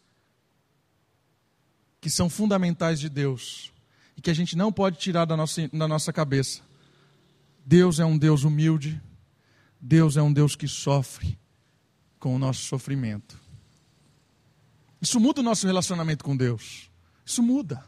que 2.02 2.10
são 2.10 2.30
fundamentais 2.30 3.00
de 3.00 3.10
Deus 3.10 3.72
e 4.16 4.22
que 4.22 4.30
a 4.30 4.34
gente 4.34 4.56
não 4.56 4.72
pode 4.72 4.98
tirar 4.98 5.26
da 5.26 5.36
nossa, 5.36 5.68
da 5.70 5.88
nossa 5.88 6.14
cabeça. 6.14 6.62
Deus 7.66 8.00
é 8.00 8.06
um 8.06 8.18
Deus 8.18 8.44
humilde, 8.44 9.02
Deus 9.88 10.18
é 10.18 10.22
um 10.24 10.34
Deus 10.34 10.56
que 10.56 10.68
sofre 10.68 11.38
com 12.20 12.36
o 12.36 12.40
nosso 12.40 12.62
sofrimento. 12.62 13.40
Isso 15.00 15.20
muda 15.20 15.42
o 15.42 15.44
nosso 15.44 15.68
relacionamento 15.68 16.26
com 16.26 16.36
Deus. 16.36 16.90
Isso 17.24 17.44
muda. 17.44 17.86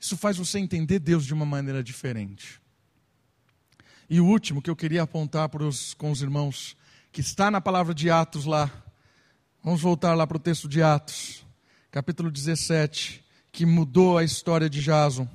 Isso 0.00 0.16
faz 0.16 0.36
você 0.36 0.58
entender 0.58 0.98
Deus 0.98 1.24
de 1.24 1.32
uma 1.32 1.46
maneira 1.46 1.84
diferente. 1.84 2.60
E 4.10 4.18
o 4.18 4.26
último 4.26 4.60
que 4.60 4.68
eu 4.68 4.74
queria 4.74 5.04
apontar 5.04 5.48
para 5.48 5.62
os, 5.62 5.94
com 5.94 6.10
os 6.10 6.20
irmãos, 6.20 6.76
que 7.12 7.20
está 7.20 7.48
na 7.48 7.60
palavra 7.60 7.94
de 7.94 8.10
Atos 8.10 8.44
lá. 8.44 8.68
Vamos 9.62 9.80
voltar 9.80 10.14
lá 10.14 10.26
para 10.26 10.36
o 10.36 10.40
texto 10.40 10.68
de 10.68 10.82
Atos 10.82 11.46
capítulo 11.92 12.30
17, 12.30 13.22
que 13.52 13.66
mudou 13.66 14.16
a 14.16 14.24
história 14.24 14.68
de 14.68 14.80
Jason. 14.80 15.28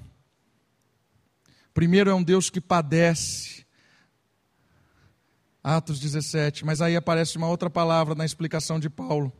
Primeiro 1.71 2.09
é 2.09 2.13
um 2.15 2.23
Deus 2.23 2.49
que 2.49 2.59
padece. 2.59 3.66
Atos 5.67 5.99
17, 5.99 6.63
mas 6.63 6.81
aí 6.81 6.95
aparece 6.95 7.37
uma 7.37 7.49
outra 7.49 7.69
palavra 7.69 8.15
na 8.15 8.23
explicação 8.23 8.79
de 8.79 8.89
Paulo. 8.89 9.33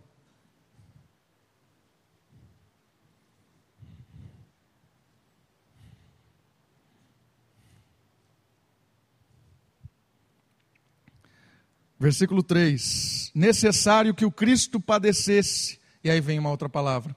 Versículo 11.97 12.43
3: 12.43 13.31
Necessário 13.33 14.13
que 14.13 14.25
o 14.25 14.31
Cristo 14.31 14.81
padecesse 14.81 15.79
e 16.03 16.09
aí 16.09 16.19
vem 16.19 16.39
uma 16.39 16.49
outra 16.49 16.67
palavra. 16.67 17.15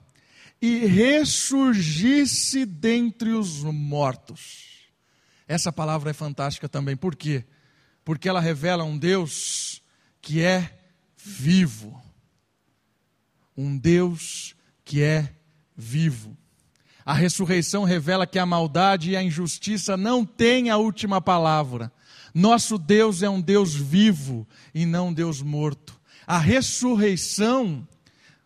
E 0.61 0.85
ressurgisse 0.85 2.65
dentre 2.65 3.31
os 3.31 3.61
mortos. 3.61 4.89
Essa 5.45 5.69
palavra 5.69 6.11
é 6.11 6.13
fantástica 6.13 6.69
também. 6.69 6.95
Por 6.95 7.13
quê? 7.13 7.43
Porque 8.03 8.27
ela 8.27 8.39
revela 8.39 8.83
um 8.83 8.97
Deus 8.97 9.81
que 10.21 10.41
é 10.41 10.77
vivo. 11.17 12.01
Um 13.55 13.77
Deus 13.77 14.55
que 14.83 15.01
é 15.01 15.33
vivo. 15.75 16.37
A 17.05 17.13
ressurreição 17.13 17.83
revela 17.83 18.27
que 18.27 18.39
a 18.39 18.45
maldade 18.45 19.11
e 19.11 19.15
a 19.15 19.23
injustiça 19.23 19.97
não 19.97 20.25
têm 20.25 20.69
a 20.69 20.77
última 20.77 21.19
palavra. 21.19 21.91
Nosso 22.33 22.77
Deus 22.77 23.23
é 23.23 23.29
um 23.29 23.41
Deus 23.41 23.73
vivo 23.73 24.47
e 24.73 24.85
não 24.85 25.07
um 25.07 25.13
Deus 25.13 25.41
morto. 25.41 25.99
A 26.25 26.37
ressurreição 26.37 27.87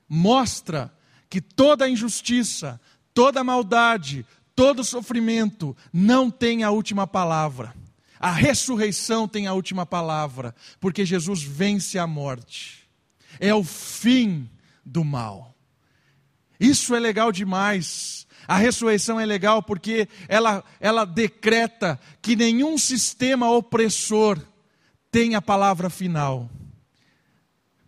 mostra 0.07 0.91
que 1.29 1.41
toda 1.41 1.89
injustiça, 1.89 2.79
toda 3.13 3.43
maldade, 3.43 4.25
todo 4.55 4.83
sofrimento 4.83 5.75
não 5.91 6.31
tem 6.31 6.63
a 6.63 6.71
última 6.71 7.05
palavra. 7.05 7.73
A 8.19 8.31
ressurreição 8.31 9.27
tem 9.27 9.47
a 9.47 9.53
última 9.53 9.85
palavra, 9.85 10.55
porque 10.79 11.05
Jesus 11.05 11.43
vence 11.43 11.97
a 11.99 12.07
morte. 12.07 12.87
É 13.39 13.53
o 13.53 13.63
fim 13.63 14.49
do 14.85 15.03
mal. 15.03 15.53
Isso 16.59 16.95
é 16.95 16.99
legal 16.99 17.31
demais. 17.31 18.25
A 18.47 18.57
ressurreição 18.57 19.19
é 19.19 19.25
legal 19.25 19.61
porque 19.61 20.07
ela, 20.27 20.63
ela 20.79 21.05
decreta 21.05 21.99
que 22.21 22.35
nenhum 22.35 22.77
sistema 22.77 23.51
opressor 23.51 24.39
tem 25.11 25.35
a 25.35 25.41
palavra 25.41 25.89
final. 25.89 26.49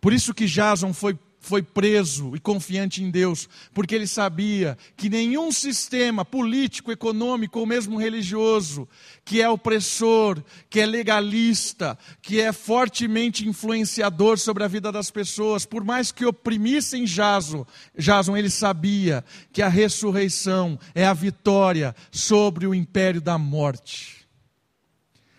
Por 0.00 0.12
isso 0.12 0.34
que 0.34 0.46
Jason 0.46 0.92
foi 0.92 1.18
foi 1.48 1.62
preso 1.62 2.36
e 2.36 2.38
confiante 2.38 3.02
em 3.02 3.10
Deus, 3.10 3.48
porque 3.72 3.94
ele 3.94 4.06
sabia 4.06 4.76
que 4.98 5.08
nenhum 5.08 5.50
sistema 5.50 6.22
político, 6.22 6.92
econômico 6.92 7.58
ou 7.58 7.64
mesmo 7.64 7.98
religioso 7.98 8.86
que 9.24 9.40
é 9.40 9.48
opressor, 9.48 10.42
que 10.68 10.78
é 10.78 10.84
legalista, 10.84 11.98
que 12.20 12.38
é 12.38 12.52
fortemente 12.52 13.48
influenciador 13.48 14.36
sobre 14.36 14.62
a 14.62 14.68
vida 14.68 14.92
das 14.92 15.10
pessoas, 15.10 15.64
por 15.64 15.82
mais 15.82 16.12
que 16.12 16.26
oprimissem 16.26 17.04
Jason, 17.04 17.66
Jason 17.96 18.36
ele 18.36 18.50
sabia 18.50 19.24
que 19.50 19.62
a 19.62 19.68
ressurreição 19.68 20.78
é 20.94 21.06
a 21.06 21.14
vitória 21.14 21.96
sobre 22.10 22.66
o 22.66 22.74
império 22.74 23.22
da 23.22 23.38
morte. 23.38 24.18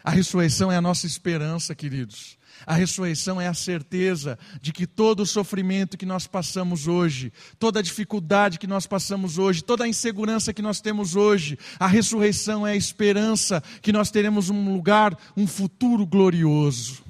A 0.03 0.09
ressurreição 0.09 0.71
é 0.71 0.75
a 0.75 0.81
nossa 0.81 1.05
esperança, 1.05 1.75
queridos. 1.75 2.38
A 2.65 2.73
ressurreição 2.73 3.39
é 3.39 3.47
a 3.47 3.53
certeza 3.53 4.37
de 4.61 4.71
que 4.71 4.85
todo 4.85 5.21
o 5.21 5.25
sofrimento 5.25 5.97
que 5.97 6.05
nós 6.05 6.27
passamos 6.27 6.87
hoje, 6.87 7.31
toda 7.57 7.79
a 7.79 7.83
dificuldade 7.83 8.59
que 8.59 8.67
nós 8.67 8.85
passamos 8.85 9.37
hoje, 9.37 9.63
toda 9.63 9.83
a 9.83 9.87
insegurança 9.87 10.53
que 10.53 10.61
nós 10.61 10.81
temos 10.81 11.15
hoje, 11.15 11.57
a 11.79 11.87
ressurreição 11.87 12.65
é 12.65 12.71
a 12.71 12.75
esperança 12.75 13.63
que 13.81 13.91
nós 13.91 14.11
teremos 14.11 14.49
um 14.49 14.73
lugar, 14.73 15.17
um 15.35 15.47
futuro 15.47 16.05
glorioso. 16.05 17.03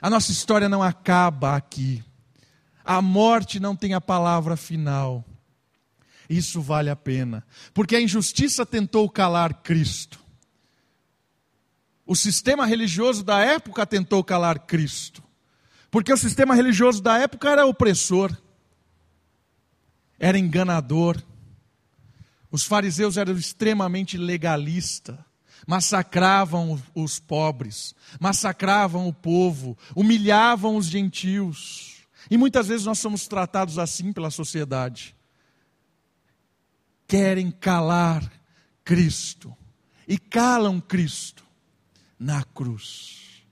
A 0.00 0.08
nossa 0.08 0.32
história 0.32 0.68
não 0.68 0.82
acaba 0.82 1.56
aqui. 1.56 2.02
A 2.84 3.02
morte 3.02 3.60
não 3.60 3.76
tem 3.76 3.94
a 3.94 4.00
palavra 4.00 4.56
final. 4.56 5.24
Isso 6.28 6.60
vale 6.60 6.88
a 6.88 6.94
pena, 6.94 7.44
porque 7.74 7.96
a 7.96 8.00
injustiça 8.00 8.64
tentou 8.64 9.10
calar 9.10 9.62
Cristo. 9.62 10.19
O 12.10 12.16
sistema 12.16 12.66
religioso 12.66 13.22
da 13.22 13.38
época 13.38 13.86
tentou 13.86 14.24
calar 14.24 14.58
Cristo, 14.66 15.22
porque 15.92 16.12
o 16.12 16.16
sistema 16.16 16.56
religioso 16.56 17.00
da 17.00 17.16
época 17.16 17.48
era 17.48 17.64
opressor, 17.64 18.36
era 20.18 20.36
enganador. 20.36 21.22
Os 22.50 22.64
fariseus 22.64 23.16
eram 23.16 23.34
extremamente 23.34 24.16
legalistas, 24.18 25.16
massacravam 25.68 26.82
os 26.96 27.20
pobres, 27.20 27.94
massacravam 28.18 29.06
o 29.06 29.12
povo, 29.12 29.78
humilhavam 29.94 30.74
os 30.74 30.86
gentios. 30.86 31.98
E 32.28 32.36
muitas 32.36 32.66
vezes 32.66 32.86
nós 32.86 32.98
somos 32.98 33.28
tratados 33.28 33.78
assim 33.78 34.12
pela 34.12 34.32
sociedade. 34.32 35.14
Querem 37.06 37.52
calar 37.52 38.28
Cristo 38.82 39.56
e 40.08 40.18
calam 40.18 40.80
Cristo 40.80 41.48
na 42.20 42.44
cruz. 42.44 43.42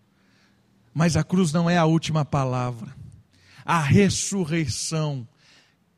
Mas 0.92 1.16
a 1.16 1.24
cruz 1.24 1.52
não 1.52 1.70
é 1.70 1.78
a 1.78 1.86
última 1.86 2.24
palavra. 2.24 2.94
A 3.64 3.80
ressurreição 3.80 5.26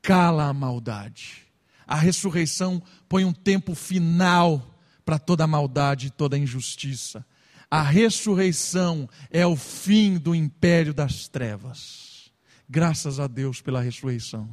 cala 0.01 0.45
a 0.45 0.53
maldade. 0.53 1.43
A 1.87 1.97
ressurreição 1.97 2.81
põe 3.09 3.25
um 3.25 3.33
tempo 3.33 3.75
final 3.75 4.79
para 5.05 5.19
toda 5.19 5.43
a 5.43 5.49
maldade 5.49 6.07
e 6.07 6.11
toda 6.11 6.37
a 6.37 6.39
injustiça. 6.39 7.27
A 7.69 7.83
ressurreição 7.83 9.09
é 9.31 9.45
o 9.45 9.57
fim 9.57 10.19
do 10.19 10.35
império 10.35 10.95
das 10.95 11.27
trevas. 11.27 12.31
Graças 12.69 13.19
a 13.19 13.27
Deus 13.27 13.61
pela 13.61 13.81
ressurreição. 13.81 14.49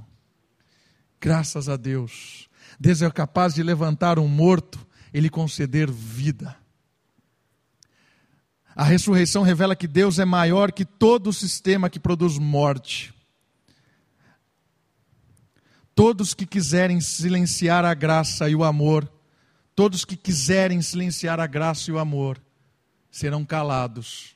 Graças 1.21 1.69
a 1.69 1.77
Deus. 1.77 2.49
Deus 2.80 3.01
é 3.01 3.10
capaz 3.12 3.53
de 3.53 3.63
levantar 3.63 4.17
um 4.17 4.27
morto, 4.27 4.80
ele 5.13 5.30
conceder 5.30 5.89
vida. 5.91 6.56
A 8.77 8.83
ressurreição 8.83 9.41
revela 9.41 9.75
que 9.75 9.87
Deus 9.87 10.19
é 10.19 10.23
maior 10.23 10.71
que 10.71 10.85
todo 10.85 11.31
o 11.31 11.33
sistema 11.33 11.89
que 11.89 11.99
produz 11.99 12.37
morte. 12.37 13.11
Todos 15.95 16.35
que 16.35 16.45
quiserem 16.45 17.01
silenciar 17.01 17.83
a 17.83 17.95
graça 17.95 18.47
e 18.47 18.55
o 18.55 18.63
amor, 18.63 19.11
todos 19.75 20.05
que 20.05 20.15
quiserem 20.15 20.79
silenciar 20.79 21.39
a 21.39 21.47
graça 21.47 21.89
e 21.89 21.93
o 21.95 21.97
amor, 21.97 22.39
serão 23.09 23.43
calados 23.43 24.35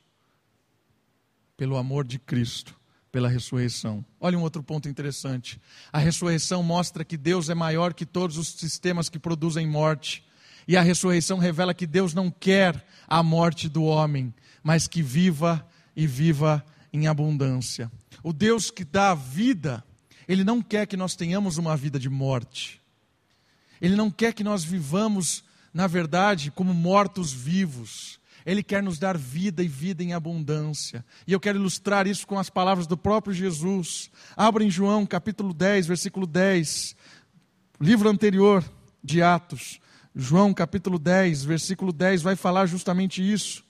pelo 1.56 1.76
amor 1.76 2.04
de 2.04 2.18
Cristo, 2.18 2.74
pela 3.12 3.28
ressurreição. 3.28 4.04
Olha 4.18 4.36
um 4.36 4.42
outro 4.42 4.60
ponto 4.60 4.88
interessante. 4.88 5.60
A 5.92 6.00
ressurreição 6.00 6.64
mostra 6.64 7.04
que 7.04 7.16
Deus 7.16 7.48
é 7.48 7.54
maior 7.54 7.94
que 7.94 8.04
todos 8.04 8.36
os 8.38 8.48
sistemas 8.48 9.08
que 9.08 9.20
produzem 9.20 9.68
morte. 9.68 10.24
E 10.66 10.76
a 10.76 10.82
ressurreição 10.82 11.38
revela 11.38 11.74
que 11.74 11.86
Deus 11.86 12.14
não 12.14 12.30
quer 12.30 12.84
a 13.08 13.22
morte 13.22 13.68
do 13.68 13.84
homem, 13.84 14.32
mas 14.62 14.86
que 14.86 15.02
viva 15.02 15.66
e 15.94 16.06
viva 16.06 16.64
em 16.92 17.06
abundância. 17.06 17.90
o 18.22 18.32
Deus 18.32 18.70
que 18.70 18.84
dá 18.84 19.14
vida, 19.14 19.82
Ele 20.28 20.44
não 20.44 20.60
quer 20.62 20.86
que 20.86 20.96
nós 20.96 21.16
tenhamos 21.16 21.56
uma 21.58 21.76
vida 21.76 21.98
de 21.98 22.08
morte. 22.08 22.80
Ele 23.80 23.96
não 23.96 24.10
quer 24.10 24.32
que 24.32 24.44
nós 24.44 24.62
vivamos, 24.62 25.42
na 25.74 25.86
verdade, 25.86 26.50
como 26.50 26.72
mortos 26.72 27.32
vivos. 27.32 28.20
Ele 28.44 28.62
quer 28.62 28.82
nos 28.82 28.98
dar 28.98 29.16
vida 29.16 29.62
e 29.62 29.68
vida 29.68 30.02
em 30.02 30.12
abundância. 30.12 31.04
E 31.26 31.32
eu 31.32 31.40
quero 31.40 31.58
ilustrar 31.58 32.06
isso 32.06 32.26
com 32.26 32.38
as 32.38 32.50
palavras 32.50 32.86
do 32.86 32.96
próprio 32.96 33.34
Jesus. 33.34 34.10
Abra 34.36 34.62
em 34.62 34.70
João 34.70 35.06
capítulo 35.06 35.52
10, 35.52 35.86
versículo 35.86 36.26
10, 36.26 36.94
livro 37.80 38.08
anterior 38.08 38.64
de 39.02 39.22
Atos. 39.22 39.80
João 40.14 40.52
capítulo 40.52 40.98
10, 40.98 41.42
versículo 41.42 41.92
10 41.92 42.20
vai 42.22 42.36
falar 42.36 42.66
justamente 42.66 43.22
isso. 43.22 43.64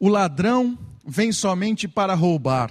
O 0.00 0.08
ladrão 0.08 0.78
vem 1.04 1.32
somente 1.32 1.88
para 1.88 2.14
roubar, 2.14 2.70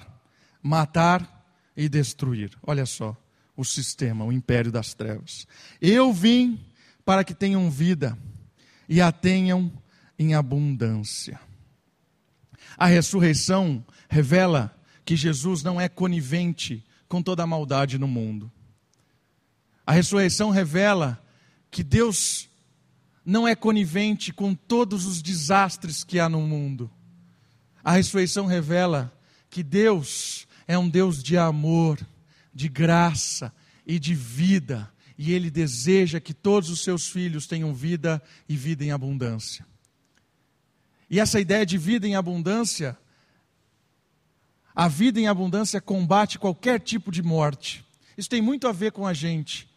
matar 0.63 1.36
e 1.77 1.87
destruir. 1.87 2.57
Olha 2.63 2.87
só 2.87 3.15
o 3.55 3.63
sistema, 3.63 4.25
o 4.25 4.31
império 4.31 4.71
das 4.71 4.95
trevas. 4.95 5.47
Eu 5.79 6.11
vim 6.11 6.59
para 7.05 7.23
que 7.23 7.35
tenham 7.35 7.69
vida 7.69 8.17
e 8.89 8.99
a 8.99 9.11
tenham 9.11 9.71
em 10.17 10.33
abundância. 10.33 11.39
A 12.75 12.87
ressurreição 12.87 13.85
revela 14.09 14.75
que 15.05 15.15
Jesus 15.15 15.63
não 15.63 15.79
é 15.79 15.87
conivente 15.87 16.83
com 17.07 17.21
toda 17.21 17.43
a 17.43 17.47
maldade 17.47 17.97
no 17.97 18.07
mundo. 18.07 18.51
A 19.85 19.93
ressurreição 19.93 20.49
revela 20.49 21.23
que 21.71 21.83
Deus 21.83 22.49
não 23.23 23.47
é 23.47 23.55
conivente 23.55 24.33
com 24.33 24.53
todos 24.53 25.05
os 25.05 25.21
desastres 25.21 26.03
que 26.03 26.19
há 26.19 26.27
no 26.27 26.41
mundo. 26.41 26.89
A 27.83 27.93
ressurreição 27.93 28.45
revela 28.45 29.13
que 29.49 29.63
Deus 29.63 30.46
é 30.67 30.77
um 30.77 30.89
Deus 30.89 31.23
de 31.23 31.37
amor, 31.37 31.99
de 32.53 32.67
graça 32.67 33.53
e 33.85 33.97
de 33.97 34.13
vida, 34.13 34.91
e 35.17 35.31
Ele 35.31 35.49
deseja 35.49 36.19
que 36.19 36.33
todos 36.33 36.69
os 36.69 36.83
seus 36.83 37.07
filhos 37.07 37.47
tenham 37.47 37.73
vida 37.73 38.21
e 38.47 38.55
vida 38.55 38.83
em 38.83 38.91
abundância. 38.91 39.65
E 41.09 41.19
essa 41.19 41.39
ideia 41.39 41.65
de 41.65 41.77
vida 41.77 42.05
em 42.05 42.15
abundância, 42.15 42.97
a 44.75 44.87
vida 44.87 45.19
em 45.19 45.27
abundância 45.27 45.79
combate 45.79 46.37
qualquer 46.37 46.79
tipo 46.79 47.11
de 47.11 47.23
morte. 47.23 47.85
Isso 48.17 48.29
tem 48.29 48.41
muito 48.41 48.67
a 48.67 48.71
ver 48.71 48.91
com 48.91 49.07
a 49.07 49.13
gente. 49.13 49.69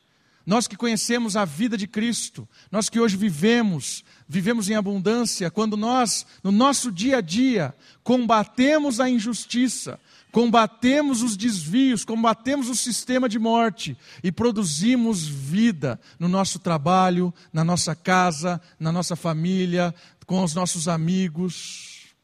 Nós 0.47 0.67
que 0.67 0.77
conhecemos 0.77 1.37
a 1.37 1.45
vida 1.45 1.77
de 1.77 1.87
Cristo, 1.87 2.49
nós 2.71 2.89
que 2.89 2.99
hoje 2.99 3.17
vivemos, 3.17 4.03
vivemos 4.27 4.71
em 4.71 4.75
abundância, 4.75 5.51
quando 5.51 5.77
nós, 5.77 6.27
no 6.43 6.51
nosso 6.51 6.91
dia 6.91 7.19
a 7.19 7.21
dia, 7.21 7.75
combatemos 8.03 9.01
a 9.01 9.09
injustiça, 9.09 10.01
combatemos 10.33 11.23
os 11.23 11.37
desvios, 11.37 12.05
combatemos 12.05 12.69
o 12.69 12.75
sistema 12.75 13.29
de 13.29 13.39
morte 13.39 13.97
e 14.25 14.33
produzimos 14.33 15.27
vida 15.27 16.01
no 16.19 16.29
nosso 16.29 16.59
trabalho, 16.59 17.35
na 17.53 17.63
nossa 17.63 17.95
casa, 17.95 18.61
na 18.79 18.91
nossa 18.91 19.15
família, 19.15 19.95
com 20.27 20.43
os 20.43 20.55
nossos 20.55 20.89
amigos. 20.89 22.15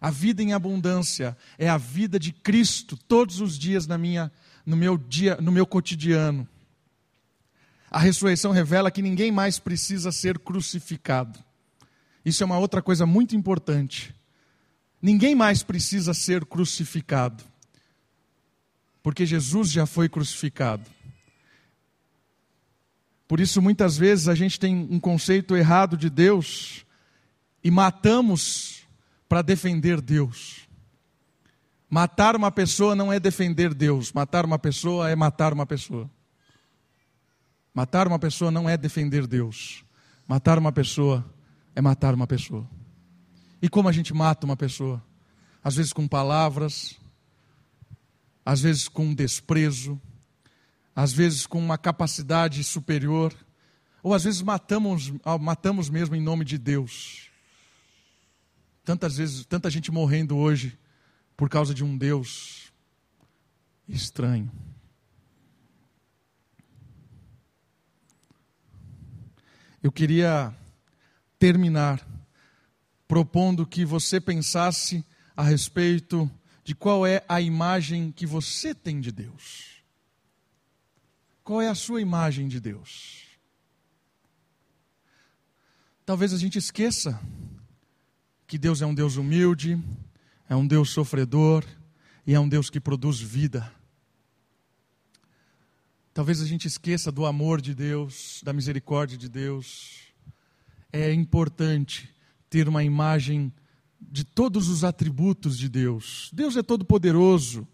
A 0.00 0.10
vida 0.10 0.42
em 0.42 0.54
abundância 0.54 1.36
é 1.58 1.68
a 1.68 1.76
vida 1.76 2.18
de 2.18 2.32
Cristo 2.32 2.96
todos 3.08 3.40
os 3.40 3.58
dias 3.58 3.86
na 3.86 3.98
minha, 3.98 4.32
no 4.64 4.76
meu 4.76 4.96
dia, 4.96 5.36
no 5.40 5.52
meu 5.52 5.66
cotidiano. 5.66 6.48
A 7.90 7.98
ressurreição 7.98 8.52
revela 8.52 8.90
que 8.90 9.02
ninguém 9.02 9.30
mais 9.30 9.58
precisa 9.58 10.10
ser 10.10 10.38
crucificado. 10.38 11.38
Isso 12.24 12.42
é 12.42 12.46
uma 12.46 12.58
outra 12.58 12.82
coisa 12.82 13.06
muito 13.06 13.36
importante. 13.36 14.14
Ninguém 15.00 15.34
mais 15.34 15.62
precisa 15.62 16.12
ser 16.12 16.44
crucificado. 16.44 17.44
Porque 19.02 19.24
Jesus 19.24 19.70
já 19.70 19.86
foi 19.86 20.08
crucificado. 20.08 20.84
Por 23.28 23.40
isso, 23.40 23.60
muitas 23.62 23.96
vezes, 23.96 24.28
a 24.28 24.34
gente 24.34 24.58
tem 24.58 24.74
um 24.90 25.00
conceito 25.00 25.56
errado 25.56 25.96
de 25.96 26.10
Deus 26.10 26.84
e 27.62 27.70
matamos 27.70 28.82
para 29.28 29.42
defender 29.42 30.00
Deus. 30.00 30.68
Matar 31.88 32.34
uma 32.34 32.50
pessoa 32.50 32.94
não 32.94 33.12
é 33.12 33.20
defender 33.20 33.72
Deus, 33.72 34.12
matar 34.12 34.44
uma 34.44 34.58
pessoa 34.58 35.08
é 35.08 35.14
matar 35.14 35.52
uma 35.52 35.66
pessoa. 35.66 36.10
Matar 37.76 38.08
uma 38.08 38.18
pessoa 38.18 38.50
não 38.50 38.66
é 38.66 38.74
defender 38.74 39.26
Deus. 39.26 39.84
Matar 40.26 40.58
uma 40.58 40.72
pessoa 40.72 41.22
é 41.74 41.80
matar 41.82 42.14
uma 42.14 42.26
pessoa. 42.26 42.66
E 43.60 43.68
como 43.68 43.86
a 43.86 43.92
gente 43.92 44.14
mata 44.14 44.46
uma 44.46 44.56
pessoa? 44.56 45.04
Às 45.62 45.76
vezes 45.76 45.92
com 45.92 46.08
palavras, 46.08 46.98
às 48.42 48.62
vezes 48.62 48.88
com 48.88 49.12
desprezo, 49.12 50.00
às 50.94 51.12
vezes 51.12 51.46
com 51.46 51.58
uma 51.58 51.76
capacidade 51.76 52.64
superior, 52.64 53.34
ou 54.02 54.14
às 54.14 54.24
vezes 54.24 54.40
matamos, 54.40 55.12
matamos 55.38 55.90
mesmo 55.90 56.16
em 56.16 56.22
nome 56.22 56.46
de 56.46 56.56
Deus. 56.56 57.28
Tantas 58.86 59.18
vezes, 59.18 59.44
tanta 59.44 59.68
gente 59.68 59.92
morrendo 59.92 60.34
hoje 60.38 60.78
por 61.36 61.50
causa 61.50 61.74
de 61.74 61.84
um 61.84 61.94
Deus 61.98 62.72
estranho. 63.86 64.50
Eu 69.86 69.92
queria 69.92 70.52
terminar 71.38 72.04
propondo 73.06 73.64
que 73.64 73.84
você 73.84 74.20
pensasse 74.20 75.06
a 75.36 75.44
respeito 75.44 76.28
de 76.64 76.74
qual 76.74 77.06
é 77.06 77.24
a 77.28 77.40
imagem 77.40 78.10
que 78.10 78.26
você 78.26 78.74
tem 78.74 79.00
de 79.00 79.12
Deus. 79.12 79.84
Qual 81.44 81.62
é 81.62 81.68
a 81.68 81.74
sua 81.76 82.00
imagem 82.00 82.48
de 82.48 82.58
Deus? 82.58 83.26
Talvez 86.04 86.34
a 86.34 86.36
gente 86.36 86.58
esqueça 86.58 87.20
que 88.44 88.58
Deus 88.58 88.82
é 88.82 88.86
um 88.86 88.94
Deus 88.94 89.14
humilde, 89.14 89.80
é 90.48 90.56
um 90.56 90.66
Deus 90.66 90.90
sofredor 90.90 91.64
e 92.26 92.34
é 92.34 92.40
um 92.40 92.48
Deus 92.48 92.68
que 92.68 92.80
produz 92.80 93.20
vida. 93.20 93.72
Talvez 96.16 96.40
a 96.40 96.46
gente 96.46 96.66
esqueça 96.66 97.12
do 97.12 97.26
amor 97.26 97.60
de 97.60 97.74
Deus, 97.74 98.40
da 98.42 98.50
misericórdia 98.50 99.18
de 99.18 99.28
Deus. 99.28 99.98
É 100.90 101.12
importante 101.12 102.08
ter 102.48 102.70
uma 102.70 102.82
imagem 102.82 103.52
de 104.00 104.24
todos 104.24 104.66
os 104.70 104.82
atributos 104.82 105.58
de 105.58 105.68
Deus. 105.68 106.30
Deus 106.32 106.56
é 106.56 106.62
todo-poderoso, 106.62 107.68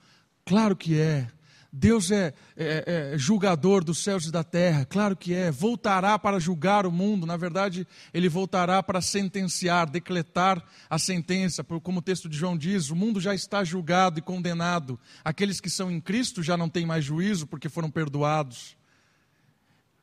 claro 0.44 0.74
que 0.74 0.98
é. 0.98 1.28
Deus 1.74 2.10
é, 2.10 2.34
é, 2.54 3.12
é, 3.14 3.18
julgador 3.18 3.82
dos 3.82 4.02
céus 4.02 4.26
e 4.26 4.30
da 4.30 4.44
terra, 4.44 4.84
claro 4.84 5.16
que 5.16 5.32
é. 5.32 5.50
Voltará 5.50 6.18
para 6.18 6.38
julgar 6.38 6.84
o 6.84 6.92
mundo, 6.92 7.24
na 7.24 7.34
verdade, 7.38 7.86
ele 8.12 8.28
voltará 8.28 8.82
para 8.82 9.00
sentenciar, 9.00 9.88
decretar 9.88 10.62
a 10.90 10.98
sentença, 10.98 11.64
como 11.64 12.00
o 12.00 12.02
texto 12.02 12.28
de 12.28 12.36
João 12.36 12.58
diz: 12.58 12.90
o 12.90 12.96
mundo 12.96 13.18
já 13.18 13.34
está 13.34 13.64
julgado 13.64 14.18
e 14.18 14.22
condenado. 14.22 15.00
Aqueles 15.24 15.60
que 15.60 15.70
são 15.70 15.90
em 15.90 15.98
Cristo 15.98 16.42
já 16.42 16.58
não 16.58 16.68
têm 16.68 16.84
mais 16.84 17.06
juízo 17.06 17.46
porque 17.46 17.70
foram 17.70 17.90
perdoados. 17.90 18.76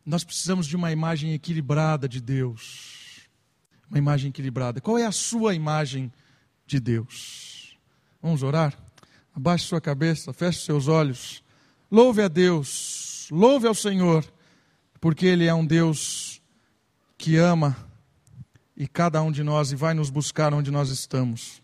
Nós 0.04 0.24
precisamos 0.24 0.66
de 0.66 0.76
uma 0.76 0.92
imagem 0.92 1.34
equilibrada 1.34 2.10
de 2.10 2.20
Deus. 2.20 3.30
Uma 3.88 4.00
imagem 4.00 4.30
equilibrada. 4.30 4.82
Qual 4.82 4.98
é 4.98 5.06
a 5.06 5.12
sua 5.12 5.54
imagem 5.54 6.12
de 6.66 6.80
Deus? 6.80 7.78
Vamos 8.24 8.42
orar? 8.42 8.76
Abaixe 9.36 9.66
sua 9.66 9.80
cabeça, 9.80 10.34
feche 10.34 10.66
seus 10.66 10.88
olhos. 10.88 11.44
Louve 11.92 12.22
a 12.22 12.28
Deus, 12.28 13.28
louve 13.32 13.68
ao 13.68 13.74
Senhor, 13.74 14.24
porque 15.02 15.26
Ele 15.26 15.46
é 15.46 15.54
um 15.54 15.66
Deus 15.66 16.42
que 17.18 17.36
ama 17.36 17.76
e 18.78 18.88
cada 18.88 19.22
um 19.22 19.32
de 19.32 19.44
nós 19.44 19.72
e 19.72 19.76
vai 19.76 19.94
nos 19.94 20.10
buscar 20.10 20.54
onde 20.54 20.72
nós 20.72 20.90
estamos. 20.90 21.62